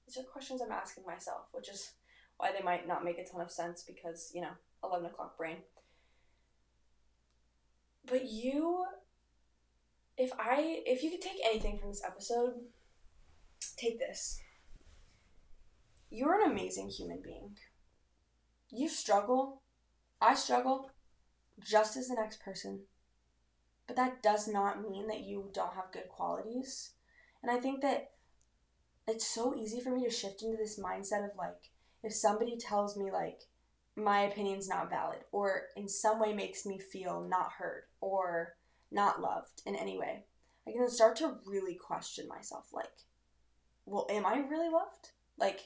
These 0.06 0.18
are 0.18 0.22
questions 0.24 0.60
I'm 0.60 0.72
asking 0.72 1.04
myself, 1.06 1.46
which 1.52 1.68
is 1.68 1.92
why 2.36 2.52
they 2.52 2.62
might 2.62 2.86
not 2.88 3.04
make 3.04 3.18
a 3.18 3.24
ton 3.24 3.40
of 3.40 3.50
sense 3.50 3.82
because, 3.86 4.30
you 4.34 4.40
know, 4.40 4.52
11 4.82 5.06
o'clock 5.06 5.36
brain. 5.36 5.58
but 8.06 8.24
you 8.30 8.84
if 10.16 10.32
I 10.38 10.82
if 10.86 11.02
you 11.02 11.10
could 11.10 11.20
take 11.22 11.38
anything 11.44 11.78
from 11.78 11.88
this 11.90 12.02
episode, 12.04 12.54
take 13.76 13.98
this. 13.98 14.40
You're 16.10 16.42
an 16.42 16.50
amazing 16.50 16.88
human 16.90 17.20
being. 17.22 17.56
You 18.70 18.88
struggle. 18.88 19.62
I 20.20 20.34
struggle 20.34 20.90
just 21.64 21.96
as 21.96 22.08
the 22.08 22.14
next 22.14 22.42
person. 22.42 22.80
But 23.90 23.96
that 23.96 24.22
does 24.22 24.46
not 24.46 24.88
mean 24.88 25.08
that 25.08 25.24
you 25.24 25.50
don't 25.52 25.74
have 25.74 25.90
good 25.90 26.08
qualities. 26.08 26.90
And 27.42 27.50
I 27.50 27.58
think 27.58 27.80
that 27.80 28.12
it's 29.08 29.26
so 29.26 29.52
easy 29.52 29.80
for 29.80 29.90
me 29.90 30.04
to 30.04 30.10
shift 30.12 30.44
into 30.44 30.56
this 30.56 30.78
mindset 30.78 31.24
of 31.24 31.36
like, 31.36 31.72
if 32.04 32.12
somebody 32.12 32.56
tells 32.56 32.96
me 32.96 33.10
like 33.10 33.40
my 33.96 34.20
opinion's 34.20 34.68
not 34.68 34.90
valid 34.90 35.24
or 35.32 35.62
in 35.76 35.88
some 35.88 36.20
way 36.20 36.32
makes 36.32 36.64
me 36.64 36.78
feel 36.78 37.20
not 37.20 37.54
heard 37.58 37.86
or 38.00 38.54
not 38.92 39.20
loved 39.20 39.60
in 39.66 39.74
any 39.74 39.98
way, 39.98 40.22
I 40.68 40.70
can 40.70 40.88
start 40.88 41.16
to 41.16 41.38
really 41.44 41.74
question 41.74 42.28
myself 42.28 42.68
like, 42.72 42.92
well, 43.86 44.06
am 44.08 44.24
I 44.24 44.36
really 44.36 44.70
loved? 44.70 45.08
Like, 45.36 45.62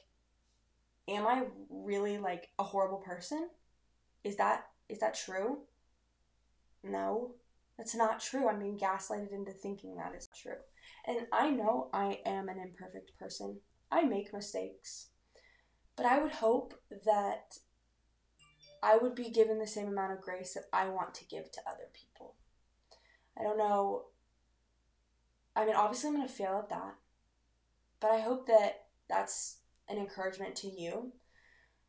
am 1.07 1.27
I 1.27 1.43
really 1.69 2.17
like 2.17 2.53
a 2.59 2.65
horrible 2.65 3.03
person? 3.05 3.51
Is 4.25 4.37
that 4.37 4.69
is 4.89 5.01
that 5.01 5.13
true? 5.13 5.59
No, 6.83 7.35
that's 7.77 7.95
not 7.95 8.21
true. 8.21 8.49
I'm 8.49 8.61
being 8.61 8.79
gaslighted 8.79 9.33
into 9.33 9.53
thinking 9.53 9.97
that 9.97 10.15
is 10.17 10.29
true. 10.41 10.57
And 11.07 11.27
I 11.33 11.51
know 11.51 11.89
I 11.93 12.21
am 12.25 12.49
an 12.49 12.59
imperfect 12.59 13.19
person. 13.19 13.61
I 13.91 14.05
make 14.05 14.33
mistakes. 14.33 15.09
But 15.97 16.07
I 16.07 16.21
would 16.21 16.33
hope 16.33 16.75
that 17.05 17.59
I 18.83 18.97
would 18.97 19.15
be 19.15 19.31
given 19.31 19.59
the 19.59 19.67
same 19.67 19.89
amount 19.89 20.13
of 20.13 20.21
grace 20.21 20.55
that 20.55 20.65
I 20.73 20.89
want 20.89 21.15
to 21.15 21.25
give 21.25 21.51
to 21.53 21.61
other 21.67 21.89
people. 21.93 22.35
I 23.39 23.43
don't 23.43 23.59
know. 23.59 24.07
I 25.57 25.65
mean, 25.65 25.75
obviously, 25.75 26.09
I'm 26.09 26.17
going 26.17 26.27
to 26.27 26.33
fail 26.33 26.59
at 26.59 26.69
that. 26.71 26.95
But 28.01 28.11
I 28.11 28.21
hope 28.21 28.47
that 28.47 28.87
that's 29.09 29.59
an 29.89 29.99
encouragement 29.99 30.57
to 30.57 30.69
you 30.69 31.13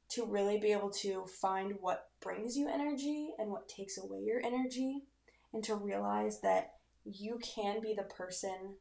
to 0.10 0.26
really 0.26 0.60
be 0.60 0.72
able 0.72 0.92
to 0.92 1.26
find 1.26 1.74
what 1.82 2.10
brings 2.22 2.56
you 2.56 2.70
energy 2.70 3.32
and 3.38 3.50
what 3.50 3.68
takes 3.68 3.98
away 3.98 4.20
your 4.20 4.40
energy, 4.44 5.04
and 5.56 5.64
to 5.64 5.76
realize 5.76 6.42
that 6.42 6.74
you 7.04 7.40
can 7.42 7.82
be 7.82 7.96
the 7.96 8.04
person 8.04 8.76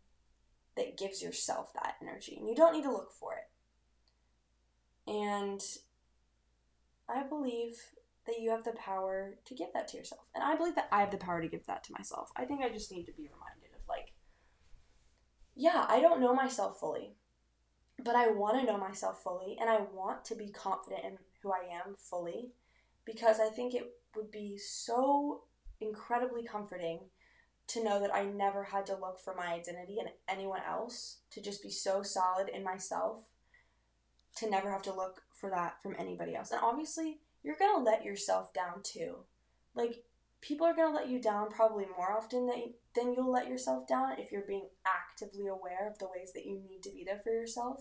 that 0.77 0.99
gives 0.99 1.23
yourself 1.23 1.73
that 1.73 1.95
energy, 2.03 2.37
and 2.37 2.49
you 2.49 2.55
don't 2.55 2.75
need 2.75 2.83
to 2.83 2.93
look 2.93 3.13
for 3.13 3.35
it. 3.35 5.11
And 5.11 5.61
I 7.09 7.23
believe 7.23 7.77
that 8.27 8.41
you 8.41 8.51
have 8.51 8.65
the 8.65 8.73
power 8.73 9.35
to 9.47 9.55
give 9.55 9.69
that 9.73 9.89
to 9.89 9.97
yourself. 9.97 10.23
And 10.35 10.43
I 10.43 10.57
believe 10.57 10.75
that 10.75 10.89
I 10.91 11.01
have 11.01 11.11
the 11.11 11.17
power 11.17 11.41
to 11.41 11.49
give 11.49 11.67
that 11.67 11.85
to 11.85 11.93
myself. 11.93 12.31
I 12.37 12.45
think 12.45 12.63
I 12.63 12.69
just 12.69 12.91
need 12.91 13.05
to 13.05 13.13
be 13.13 13.25
reminded 13.25 13.75
of, 13.75 13.87
like, 13.89 14.13
yeah, 15.55 15.87
I 15.89 16.01
don't 16.01 16.21
know 16.21 16.35
myself 16.35 16.81
fully 16.81 17.17
but 18.03 18.17
I 18.17 18.29
want 18.29 18.59
to 18.59 18.67
know 18.67 18.79
myself 18.79 19.23
fully 19.23 19.57
and 19.61 19.71
I 19.71 19.79
want 19.93 20.25
to 20.27 20.35
be 20.35 20.51
confident 20.51 21.05
in 21.05 21.19
who 21.43 21.53
I 21.53 21.75
am 21.75 21.95
fully 21.97 22.51
because 23.05 23.39
I 23.39 23.49
think 23.49 23.75
it 23.75 23.93
would 24.17 24.31
be 24.31 24.57
so 24.59 25.43
incredibly 25.81 26.45
comforting 26.45 27.01
to 27.69 27.83
know 27.83 28.01
that 28.01 28.15
I 28.15 28.25
never 28.25 28.65
had 28.65 28.87
to 28.87 28.97
look 28.97 29.19
for 29.19 29.35
my 29.35 29.47
identity 29.47 29.99
in 29.99 30.09
anyone 30.29 30.61
else, 30.69 31.21
to 31.31 31.41
just 31.41 31.63
be 31.63 31.71
so 31.71 32.03
solid 32.03 32.49
in 32.49 32.63
myself, 32.63 33.31
to 34.37 34.51
never 34.51 34.71
have 34.71 34.83
to 34.83 34.95
look 34.95 35.23
for 35.33 35.49
that 35.51 35.81
from 35.83 35.97
anybody 35.99 36.35
else. 36.35 36.51
And 36.51 36.61
obviously, 36.63 37.21
you're 37.43 37.57
going 37.57 37.75
to 37.75 37.83
let 37.83 38.05
yourself 38.05 38.53
down 38.53 38.83
too. 38.83 39.25
Like, 39.75 40.05
people 40.41 40.67
are 40.67 40.75
going 40.75 40.93
to 40.93 40.97
let 40.97 41.09
you 41.09 41.21
down 41.21 41.51
probably 41.51 41.87
more 41.97 42.13
often 42.13 42.47
than, 42.47 42.75
than 42.95 43.15
you'll 43.15 43.33
let 43.33 43.49
yourself 43.49 43.87
down 43.87 44.19
if 44.19 44.31
you're 44.31 44.43
being 44.47 44.69
actively 44.87 45.47
aware 45.47 45.89
of 45.91 45.99
the 45.99 46.09
ways 46.15 46.33
that 46.35 46.45
you 46.45 46.61
need 46.69 46.83
to 46.83 46.91
be 46.91 47.03
there 47.05 47.21
for 47.23 47.33
yourself. 47.33 47.81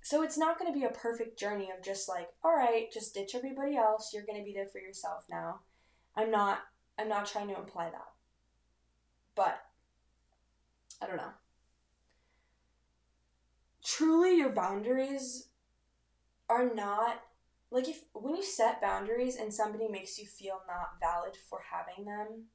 So 0.00 0.22
it's 0.22 0.38
not 0.38 0.58
going 0.58 0.72
to 0.72 0.78
be 0.78 0.86
a 0.86 0.90
perfect 0.90 1.38
journey 1.38 1.70
of 1.76 1.84
just 1.84 2.08
like, 2.08 2.28
all 2.44 2.56
right, 2.56 2.90
just 2.92 3.14
ditch 3.14 3.34
everybody 3.34 3.76
else. 3.76 4.12
You're 4.14 4.24
going 4.24 4.38
to 4.38 4.44
be 4.44 4.54
there 4.54 4.68
for 4.68 4.78
yourself 4.78 5.24
now. 5.28 5.60
I'm 6.18 6.30
not 6.30 6.58
I'm 6.98 7.08
not 7.08 7.26
trying 7.26 7.48
to 7.48 7.56
imply 7.56 7.90
that. 7.90 8.08
But 9.36 9.60
I 11.00 11.06
don't 11.06 11.16
know. 11.16 11.30
Truly 13.84 14.36
your 14.36 14.50
boundaries 14.50 15.48
are 16.48 16.74
not 16.74 17.22
like 17.70 17.88
if 17.88 18.02
when 18.12 18.34
you 18.34 18.42
set 18.42 18.80
boundaries 18.80 19.36
and 19.36 19.54
somebody 19.54 19.88
makes 19.88 20.18
you 20.18 20.26
feel 20.26 20.60
not 20.66 20.98
valid 21.00 21.36
for 21.36 21.60
having 21.70 22.04
them, 22.04 22.46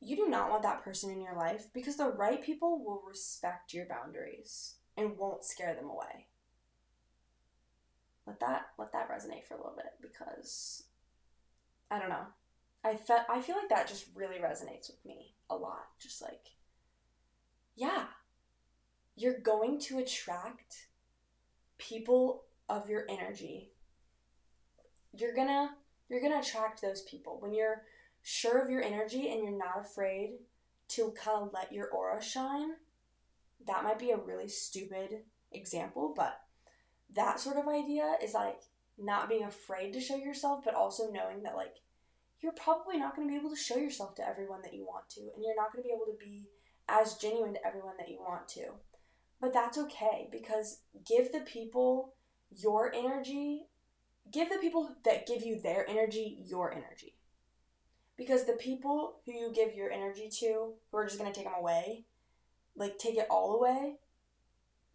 you 0.00 0.16
do 0.16 0.28
not 0.28 0.50
want 0.50 0.62
that 0.62 0.82
person 0.82 1.10
in 1.10 1.20
your 1.20 1.36
life 1.36 1.66
because 1.72 1.96
the 1.96 2.08
right 2.08 2.42
people 2.42 2.82
will 2.82 3.02
respect 3.06 3.74
your 3.74 3.86
boundaries 3.86 4.76
and 4.96 5.18
won't 5.18 5.44
scare 5.44 5.74
them 5.74 5.90
away 5.90 6.28
let 8.26 8.40
that 8.40 8.66
let 8.78 8.92
that 8.92 9.10
resonate 9.10 9.44
for 9.44 9.54
a 9.54 9.58
little 9.58 9.76
bit 9.76 9.92
because 10.00 10.84
I 11.90 11.98
don't 11.98 12.08
know. 12.08 12.26
I 12.84 12.96
felt 12.96 13.22
I 13.28 13.40
feel 13.40 13.56
like 13.56 13.70
that 13.70 13.88
just 13.88 14.06
really 14.14 14.36
resonates 14.36 14.88
with 14.88 15.04
me 15.04 15.34
a 15.48 15.56
lot. 15.56 15.86
Just 16.00 16.20
like 16.20 16.50
yeah, 17.76 18.04
you're 19.16 19.38
going 19.38 19.80
to 19.80 19.98
attract 19.98 20.88
people 21.78 22.44
of 22.68 22.88
your 22.88 23.04
energy. 23.08 23.72
You're 25.16 25.34
gonna 25.34 25.76
you're 26.08 26.20
gonna 26.20 26.40
attract 26.40 26.82
those 26.82 27.02
people 27.02 27.38
when 27.40 27.54
you're 27.54 27.82
sure 28.22 28.58
of 28.58 28.70
your 28.70 28.82
energy 28.82 29.30
and 29.30 29.42
you're 29.42 29.56
not 29.56 29.80
afraid 29.80 30.38
to 30.88 31.12
kind 31.12 31.42
of 31.42 31.52
let 31.52 31.72
your 31.72 31.88
aura 31.88 32.22
shine. 32.22 32.72
That 33.66 33.84
might 33.84 33.98
be 33.98 34.10
a 34.10 34.18
really 34.18 34.48
stupid 34.48 35.22
example, 35.52 36.12
but 36.14 36.40
that 37.14 37.40
sort 37.40 37.56
of 37.56 37.68
idea 37.68 38.16
is 38.22 38.34
like 38.34 38.60
not 38.98 39.28
being 39.28 39.44
afraid 39.44 39.92
to 39.92 40.00
show 40.00 40.16
yourself, 40.16 40.64
but 40.64 40.74
also 40.74 41.10
knowing 41.10 41.42
that 41.42 41.56
like 41.56 41.76
you're 42.44 42.52
probably 42.52 42.98
not 42.98 43.16
going 43.16 43.26
to 43.26 43.32
be 43.32 43.38
able 43.38 43.48
to 43.48 43.56
show 43.56 43.76
yourself 43.76 44.14
to 44.16 44.28
everyone 44.28 44.60
that 44.62 44.74
you 44.74 44.84
want 44.84 45.08
to, 45.08 45.20
and 45.20 45.42
you're 45.42 45.56
not 45.56 45.72
going 45.72 45.82
to 45.82 45.88
be 45.88 45.94
able 45.94 46.12
to 46.12 46.18
be 46.22 46.50
as 46.86 47.14
genuine 47.14 47.54
to 47.54 47.66
everyone 47.66 47.94
that 47.98 48.10
you 48.10 48.18
want 48.20 48.46
to. 48.48 48.66
But 49.40 49.54
that's 49.54 49.78
okay 49.78 50.28
because 50.30 50.82
give 51.08 51.32
the 51.32 51.40
people 51.40 52.12
your 52.54 52.94
energy, 52.94 53.62
give 54.30 54.50
the 54.50 54.58
people 54.58 54.94
that 55.04 55.26
give 55.26 55.42
you 55.42 55.58
their 55.58 55.88
energy 55.88 56.38
your 56.44 56.70
energy. 56.70 57.16
Because 58.18 58.44
the 58.44 58.52
people 58.52 59.20
who 59.24 59.32
you 59.32 59.50
give 59.52 59.74
your 59.74 59.90
energy 59.90 60.28
to, 60.40 60.74
who 60.90 60.96
are 60.98 61.06
just 61.06 61.18
going 61.18 61.32
to 61.32 61.34
take 61.36 61.46
them 61.46 61.58
away, 61.58 62.04
like 62.76 62.98
take 62.98 63.16
it 63.16 63.26
all 63.30 63.56
away, 63.56 63.96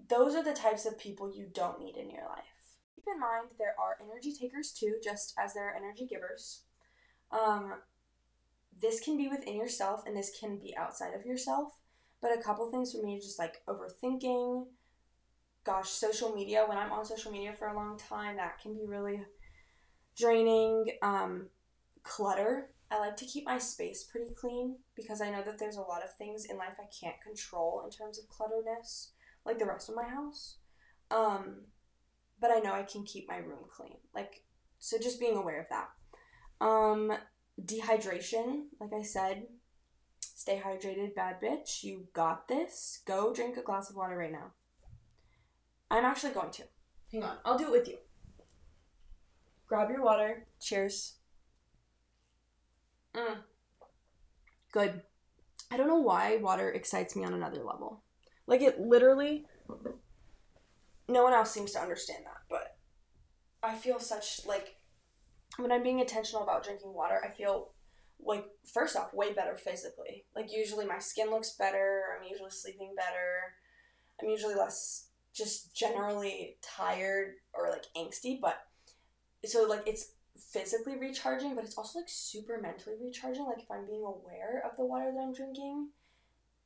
those 0.07 0.35
are 0.35 0.43
the 0.43 0.53
types 0.53 0.85
of 0.85 0.99
people 0.99 1.33
you 1.33 1.47
don't 1.51 1.79
need 1.79 1.97
in 1.97 2.11
your 2.11 2.25
life. 2.25 2.77
Keep 2.95 3.05
in 3.11 3.19
mind 3.19 3.47
there 3.57 3.75
are 3.79 3.97
energy 4.01 4.33
takers 4.33 4.71
too, 4.71 4.97
just 5.03 5.33
as 5.37 5.55
there 5.55 5.67
are 5.67 5.75
energy 5.75 6.05
givers. 6.07 6.61
Um, 7.31 7.73
this 8.81 8.99
can 8.99 9.17
be 9.17 9.27
within 9.27 9.55
yourself 9.55 10.03
and 10.05 10.15
this 10.15 10.31
can 10.39 10.57
be 10.57 10.75
outside 10.77 11.13
of 11.13 11.25
yourself. 11.25 11.79
But 12.21 12.37
a 12.37 12.41
couple 12.41 12.69
things 12.69 12.91
for 12.91 13.03
me 13.03 13.19
just 13.19 13.39
like 13.39 13.61
overthinking. 13.67 14.65
Gosh, 15.63 15.89
social 15.89 16.33
media, 16.33 16.65
when 16.67 16.77
I'm 16.77 16.91
on 16.91 17.05
social 17.05 17.31
media 17.31 17.53
for 17.53 17.67
a 17.67 17.75
long 17.75 17.97
time, 17.97 18.37
that 18.37 18.59
can 18.61 18.73
be 18.73 18.85
really 18.85 19.21
draining. 20.17 20.85
Um, 21.01 21.49
clutter. 22.03 22.71
I 22.91 22.99
like 22.99 23.17
to 23.17 23.25
keep 23.25 23.45
my 23.45 23.59
space 23.59 24.03
pretty 24.03 24.33
clean 24.33 24.77
because 24.95 25.21
I 25.21 25.29
know 25.29 25.43
that 25.43 25.59
there's 25.59 25.75
a 25.75 25.81
lot 25.81 26.03
of 26.03 26.15
things 26.15 26.45
in 26.45 26.57
life 26.57 26.75
I 26.79 26.89
can't 26.99 27.21
control 27.21 27.83
in 27.85 27.91
terms 27.91 28.17
of 28.17 28.27
clutterness 28.29 29.11
like 29.45 29.59
the 29.59 29.65
rest 29.65 29.89
of 29.89 29.95
my 29.95 30.07
house. 30.07 30.57
Um, 31.11 31.65
but 32.41 32.51
I 32.51 32.59
know 32.59 32.73
I 32.73 32.83
can 32.83 33.03
keep 33.03 33.27
my 33.27 33.37
room 33.37 33.65
clean. 33.69 33.97
Like, 34.13 34.43
so 34.79 34.97
just 34.97 35.19
being 35.19 35.35
aware 35.35 35.59
of 35.59 35.69
that. 35.69 35.89
Um, 36.61 37.13
dehydration, 37.61 38.65
like 38.79 38.91
I 38.93 39.03
said, 39.03 39.47
stay 40.19 40.61
hydrated, 40.63 41.15
bad 41.15 41.41
bitch. 41.41 41.83
You 41.83 42.07
got 42.13 42.47
this. 42.47 43.01
Go 43.05 43.33
drink 43.33 43.57
a 43.57 43.61
glass 43.61 43.89
of 43.89 43.95
water 43.95 44.17
right 44.17 44.31
now. 44.31 44.51
I'm 45.91 46.05
actually 46.05 46.33
going 46.33 46.51
to. 46.51 46.63
Hang 47.11 47.23
on, 47.23 47.37
I'll 47.43 47.57
do 47.57 47.65
it 47.65 47.71
with 47.71 47.87
you. 47.87 47.97
Grab 49.67 49.89
your 49.89 50.03
water. 50.03 50.47
Cheers. 50.61 51.15
Mm. 53.13 53.37
Good. 54.71 55.01
I 55.71 55.77
don't 55.77 55.87
know 55.87 55.99
why 55.99 56.37
water 56.37 56.71
excites 56.71 57.15
me 57.15 57.23
on 57.23 57.33
another 57.33 57.63
level. 57.63 58.03
Like 58.47 58.61
it 58.61 58.79
literally 58.79 59.45
no 61.07 61.23
one 61.23 61.33
else 61.33 61.51
seems 61.51 61.71
to 61.71 61.79
understand 61.79 62.25
that, 62.25 62.41
but 62.49 62.77
I 63.61 63.75
feel 63.75 63.99
such 63.99 64.45
like 64.45 64.75
when 65.61 65.71
I'm 65.71 65.83
being 65.83 65.99
intentional 65.99 66.43
about 66.43 66.63
drinking 66.63 66.93
water, 66.93 67.21
I 67.23 67.29
feel 67.29 67.71
like 68.23 68.45
first 68.65 68.95
off 68.95 69.13
way 69.13 69.33
better 69.33 69.57
physically. 69.57 70.25
Like 70.35 70.53
usually 70.53 70.85
my 70.85 70.99
skin 70.99 71.29
looks 71.29 71.51
better, 71.51 72.03
I'm 72.17 72.27
usually 72.27 72.51
sleeping 72.51 72.93
better. 72.95 73.53
I'm 74.21 74.29
usually 74.29 74.55
less 74.55 75.07
just 75.33 75.73
generally 75.75 76.57
tired 76.61 77.35
or 77.53 77.69
like 77.69 77.85
angsty, 77.95 78.39
but 78.41 78.65
so 79.45 79.63
like 79.63 79.83
it's 79.85 80.11
physically 80.35 80.97
recharging, 80.97 81.55
but 81.55 81.63
it's 81.63 81.77
also 81.77 81.99
like 81.99 82.09
super 82.09 82.59
mentally 82.61 82.95
recharging. 83.01 83.45
Like 83.45 83.59
if 83.59 83.71
I'm 83.71 83.85
being 83.85 84.03
aware 84.03 84.63
of 84.69 84.75
the 84.75 84.85
water 84.85 85.11
that 85.13 85.19
I'm 85.19 85.33
drinking, 85.33 85.89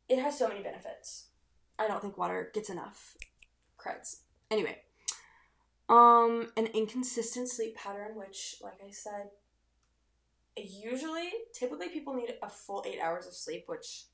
it 0.09 0.19
has 0.19 0.37
so 0.37 0.47
many 0.47 0.63
benefits. 0.63 1.27
I 1.77 1.87
don't 1.87 2.01
think 2.01 2.17
water 2.17 2.51
gets 2.53 2.69
enough 2.69 3.15
creds. 3.79 4.17
Anyway, 4.49 4.79
um, 5.93 6.47
an 6.57 6.65
inconsistent 6.73 7.49
sleep 7.49 7.75
pattern, 7.75 8.15
which, 8.15 8.55
like 8.63 8.79
I 8.83 8.89
said, 8.89 9.29
usually, 10.57 11.29
typically 11.53 11.89
people 11.89 12.15
need 12.15 12.33
a 12.41 12.49
full 12.49 12.83
eight 12.87 12.99
hours 12.99 13.27
of 13.27 13.33
sleep, 13.33 13.65
which 13.67 14.05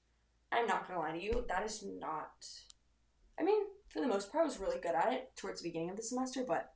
I'm 0.51 0.67
not 0.67 0.87
gonna 0.87 0.99
lie 0.99 1.13
to 1.13 1.23
you, 1.23 1.45
that 1.47 1.63
is 1.63 1.85
not. 1.85 2.45
I 3.39 3.43
mean, 3.43 3.61
for 3.87 4.01
the 4.01 4.07
most 4.09 4.29
part, 4.29 4.41
I 4.41 4.45
was 4.45 4.59
really 4.59 4.81
good 4.81 4.93
at 4.93 5.13
it 5.13 5.31
towards 5.37 5.61
the 5.61 5.69
beginning 5.69 5.89
of 5.89 5.95
the 5.95 6.03
semester, 6.03 6.43
but 6.45 6.73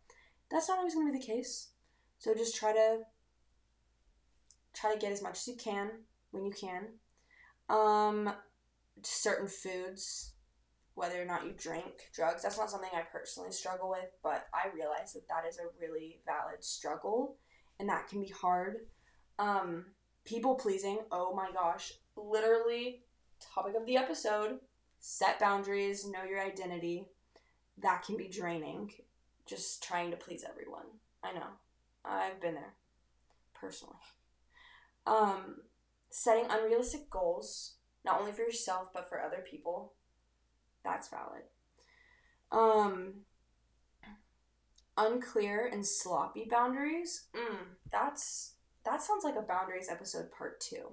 that's 0.50 0.70
not 0.70 0.78
always 0.78 0.96
gonna 0.96 1.12
be 1.12 1.20
the 1.20 1.26
case. 1.26 1.72
So 2.20 2.34
just 2.34 2.56
try 2.56 2.72
to 2.72 3.00
try 4.74 4.94
to 4.94 5.00
get 5.00 5.12
as 5.12 5.22
much 5.22 5.40
as 5.40 5.48
you 5.50 5.56
can 5.58 5.90
when 6.32 6.46
you 6.46 6.52
can. 6.52 6.94
Um, 7.68 8.34
certain 9.02 9.50
foods, 9.50 10.33
whether 10.96 11.22
or 11.22 11.26
not 11.26 11.46
you 11.46 11.54
drink 11.58 12.10
drugs, 12.14 12.44
that's 12.44 12.58
not 12.58 12.70
something 12.70 12.90
I 12.94 13.02
personally 13.02 13.52
struggle 13.52 13.90
with, 13.90 14.10
but 14.22 14.48
I 14.54 14.74
realize 14.76 15.14
that 15.14 15.28
that 15.28 15.48
is 15.48 15.58
a 15.58 15.64
really 15.80 16.20
valid 16.26 16.64
struggle, 16.64 17.38
and 17.80 17.90
that 17.90 18.08
can 18.08 18.22
be 18.22 18.30
hard. 18.30 18.88
Um, 19.40 19.86
people 20.26 20.56
pleasing, 20.56 21.00
oh 21.12 21.34
my 21.34 21.52
gosh, 21.52 21.94
literally 22.16 23.04
topic 23.54 23.76
of 23.76 23.86
the 23.86 23.98
episode. 23.98 24.60
Set 25.00 25.40
boundaries, 25.40 26.08
know 26.08 26.24
your 26.24 26.42
identity. 26.42 27.10
That 27.82 28.04
can 28.04 28.16
be 28.16 28.30
draining. 28.30 28.92
Just 29.46 29.84
trying 29.84 30.12
to 30.12 30.18
please 30.18 30.46
everyone. 30.48 30.86
I 31.24 31.34
know. 31.34 31.48
I've 32.06 32.40
been 32.40 32.56
there 32.56 32.76
personally. 33.54 33.98
Um, 35.06 35.58
setting 36.10 36.46
unrealistic 36.50 37.10
goals, 37.10 37.76
not 38.06 38.20
only 38.20 38.32
for 38.32 38.42
yourself 38.42 38.90
but 38.94 39.10
for 39.10 39.22
other 39.22 39.44
people. 39.50 39.94
That's 40.84 41.10
valid. 41.10 41.44
Um, 42.52 43.22
unclear 44.98 45.70
and 45.72 45.86
sloppy 45.86 46.48
boundaries. 46.50 47.26
Mm, 47.36 47.76
that's 47.92 48.54
that 48.86 49.02
sounds 49.02 49.24
like 49.24 49.36
a 49.36 49.42
boundaries 49.42 49.90
episode 49.90 50.32
part 50.32 50.60
two. 50.60 50.92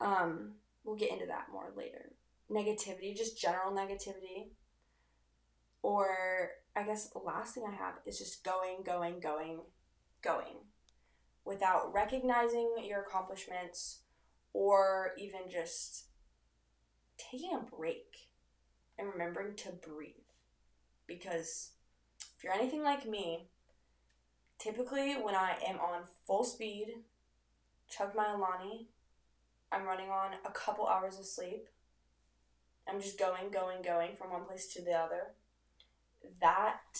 Um, 0.00 0.54
we'll 0.84 0.96
get 0.96 1.12
into 1.12 1.26
that 1.26 1.46
more 1.52 1.72
later. 1.76 2.12
Negativity, 2.50 3.16
just 3.16 3.40
general 3.40 3.72
negativity. 3.72 4.50
Or 5.82 6.50
I 6.74 6.82
guess 6.82 7.08
the 7.08 7.18
last 7.18 7.54
thing 7.54 7.64
I 7.68 7.74
have 7.74 7.94
is 8.06 8.18
just 8.18 8.42
going, 8.42 8.78
going, 8.84 9.20
going, 9.20 9.60
going 10.22 10.56
without 11.44 11.92
recognizing 11.92 12.74
your 12.82 13.02
accomplishments 13.02 14.00
or 14.52 15.12
even 15.18 15.42
just 15.50 16.06
taking 17.18 17.52
a 17.54 17.76
break 17.76 18.28
and 18.98 19.08
remembering 19.12 19.54
to 19.56 19.70
breathe. 19.70 20.14
Because 21.06 21.72
if 22.36 22.44
you're 22.44 22.52
anything 22.52 22.82
like 22.82 23.06
me, 23.06 23.48
typically 24.58 25.14
when 25.14 25.34
I 25.34 25.56
am 25.66 25.78
on 25.78 26.02
full 26.26 26.44
speed, 26.44 26.94
chug 27.88 28.14
my 28.14 28.32
Alani, 28.32 28.88
I'm 29.70 29.84
running 29.84 30.10
on 30.10 30.32
a 30.46 30.50
couple 30.50 30.86
hours 30.86 31.18
of 31.18 31.26
sleep. 31.26 31.66
I'm 32.88 33.00
just 33.00 33.18
going, 33.18 33.50
going, 33.50 33.82
going 33.82 34.14
from 34.14 34.30
one 34.30 34.44
place 34.44 34.72
to 34.74 34.82
the 34.82 34.92
other. 34.92 35.34
That 36.40 36.98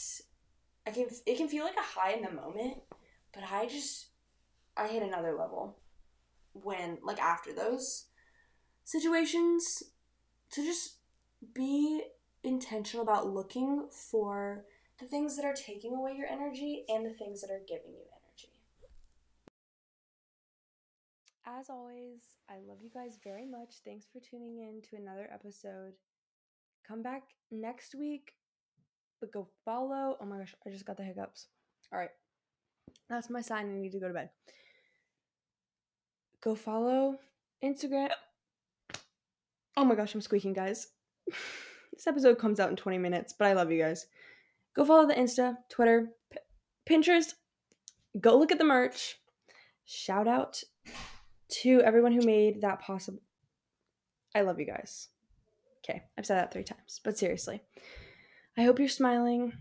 I 0.87 0.91
can 0.91 1.07
it 1.25 1.37
can 1.37 1.49
feel 1.49 1.65
like 1.65 1.77
a 1.77 1.99
high 1.99 2.13
in 2.13 2.23
the 2.23 2.31
moment, 2.31 2.79
but 3.33 3.43
I 3.51 3.67
just 3.67 4.09
I 4.77 4.89
hit 4.89 5.03
another 5.03 5.35
level 5.35 5.79
when 6.53 6.99
like 7.03 7.21
after 7.21 7.53
those 7.53 8.07
situations 8.85 9.83
to 10.51 10.63
just 10.63 10.97
be 11.53 12.03
intentional 12.43 13.03
about 13.03 13.27
looking 13.27 13.89
for 13.91 14.65
the 15.01 15.07
things 15.07 15.37
that 15.37 15.45
are 15.45 15.55
taking 15.55 15.95
away 15.95 16.15
your 16.17 16.29
energy 16.29 16.85
and 16.89 17.05
the 17.05 17.13
things 17.13 17.41
that 17.41 17.51
are 17.51 17.63
giving 17.67 17.93
you 17.93 18.05
energy. 18.13 18.53
As 21.47 21.69
always, 21.69 22.21
I 22.49 22.55
love 22.67 22.79
you 22.83 22.91
guys 22.93 23.19
very 23.23 23.47
much. 23.47 23.77
Thanks 23.85 24.07
for 24.13 24.21
tuning 24.21 24.59
in 24.59 24.83
to 24.91 24.97
another 24.97 25.29
episode. 25.33 25.95
Come 26.87 27.03
back 27.03 27.23
next 27.51 27.95
week, 27.95 28.35
but 29.21 29.33
go 29.33 29.49
follow. 29.65 30.17
Oh 30.21 30.25
my 30.25 30.39
gosh, 30.39 30.55
I 30.67 30.71
just 30.71 30.87
got 30.87 30.97
the 30.97 31.03
hiccups. 31.03 31.49
All 31.93 31.99
right. 31.99 32.11
That's 33.09 33.31
my 33.31 33.41
sign. 33.41 33.67
I 33.67 33.81
need 33.81 33.93
to 33.93 34.01
go 34.01 34.09
to 34.09 34.15
bed. 34.15 34.31
Go 36.41 36.55
follow 36.55 37.19
Instagram. 37.63 38.11
Oh 39.77 39.85
my 39.85 39.95
gosh, 39.95 40.15
I'm 40.15 40.21
squeaking, 40.21 40.53
guys. 40.53 40.89
This 41.27 42.07
episode 42.07 42.39
comes 42.39 42.61
out 42.61 42.71
in 42.71 42.77
20 42.77 42.99
minutes, 42.99 43.35
but 43.39 43.47
I 43.47 43.53
love 43.53 43.71
you 43.71 43.83
guys. 43.83 44.07
Go 44.75 44.85
follow 44.85 45.07
the 45.07 45.15
Insta, 45.15 45.57
Twitter, 45.71 46.09
P- 46.31 46.39
Pinterest. 46.89 47.35
Go 48.21 48.39
look 48.39 48.53
at 48.53 48.59
the 48.59 48.65
merch. 48.65 49.17
Shout 49.85 50.27
out 50.27 50.63
to 51.63 51.81
everyone 51.83 52.13
who 52.13 52.27
made 52.27 52.63
that 52.63 52.81
possible. 52.81 53.23
I 54.35 54.41
love 54.41 54.59
you 54.59 54.67
guys. 54.67 55.09
Okay, 55.85 56.03
I've 56.17 56.27
said 56.27 56.37
that 56.37 56.53
three 56.53 56.65
times, 56.65 57.01
but 57.05 57.19
seriously. 57.19 57.63
I 58.57 58.63
hope 58.63 58.79
you're 58.79 58.89
smiling, 58.89 59.53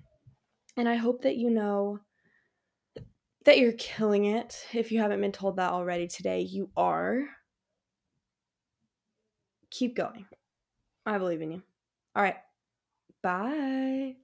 and 0.78 0.88
I 0.88 0.96
hope 0.96 1.24
that 1.24 1.36
you 1.36 1.50
know 1.50 2.00
that 3.46 3.60
you're 3.60 3.74
killing 3.74 4.26
it. 4.26 4.66
If 4.74 4.92
you 4.92 5.00
haven't 5.00 5.22
been 5.22 5.32
told 5.32 5.58
that 5.58 5.72
already 5.72 6.08
today, 6.08 6.42
you 6.42 6.70
are. 6.78 7.26
Keep 9.70 9.96
going. 9.96 10.26
I 11.06 11.18
believe 11.18 11.42
in 11.42 11.52
you. 11.52 11.64
All 12.16 12.24
right. 12.24 12.38
Bye. 13.24 14.18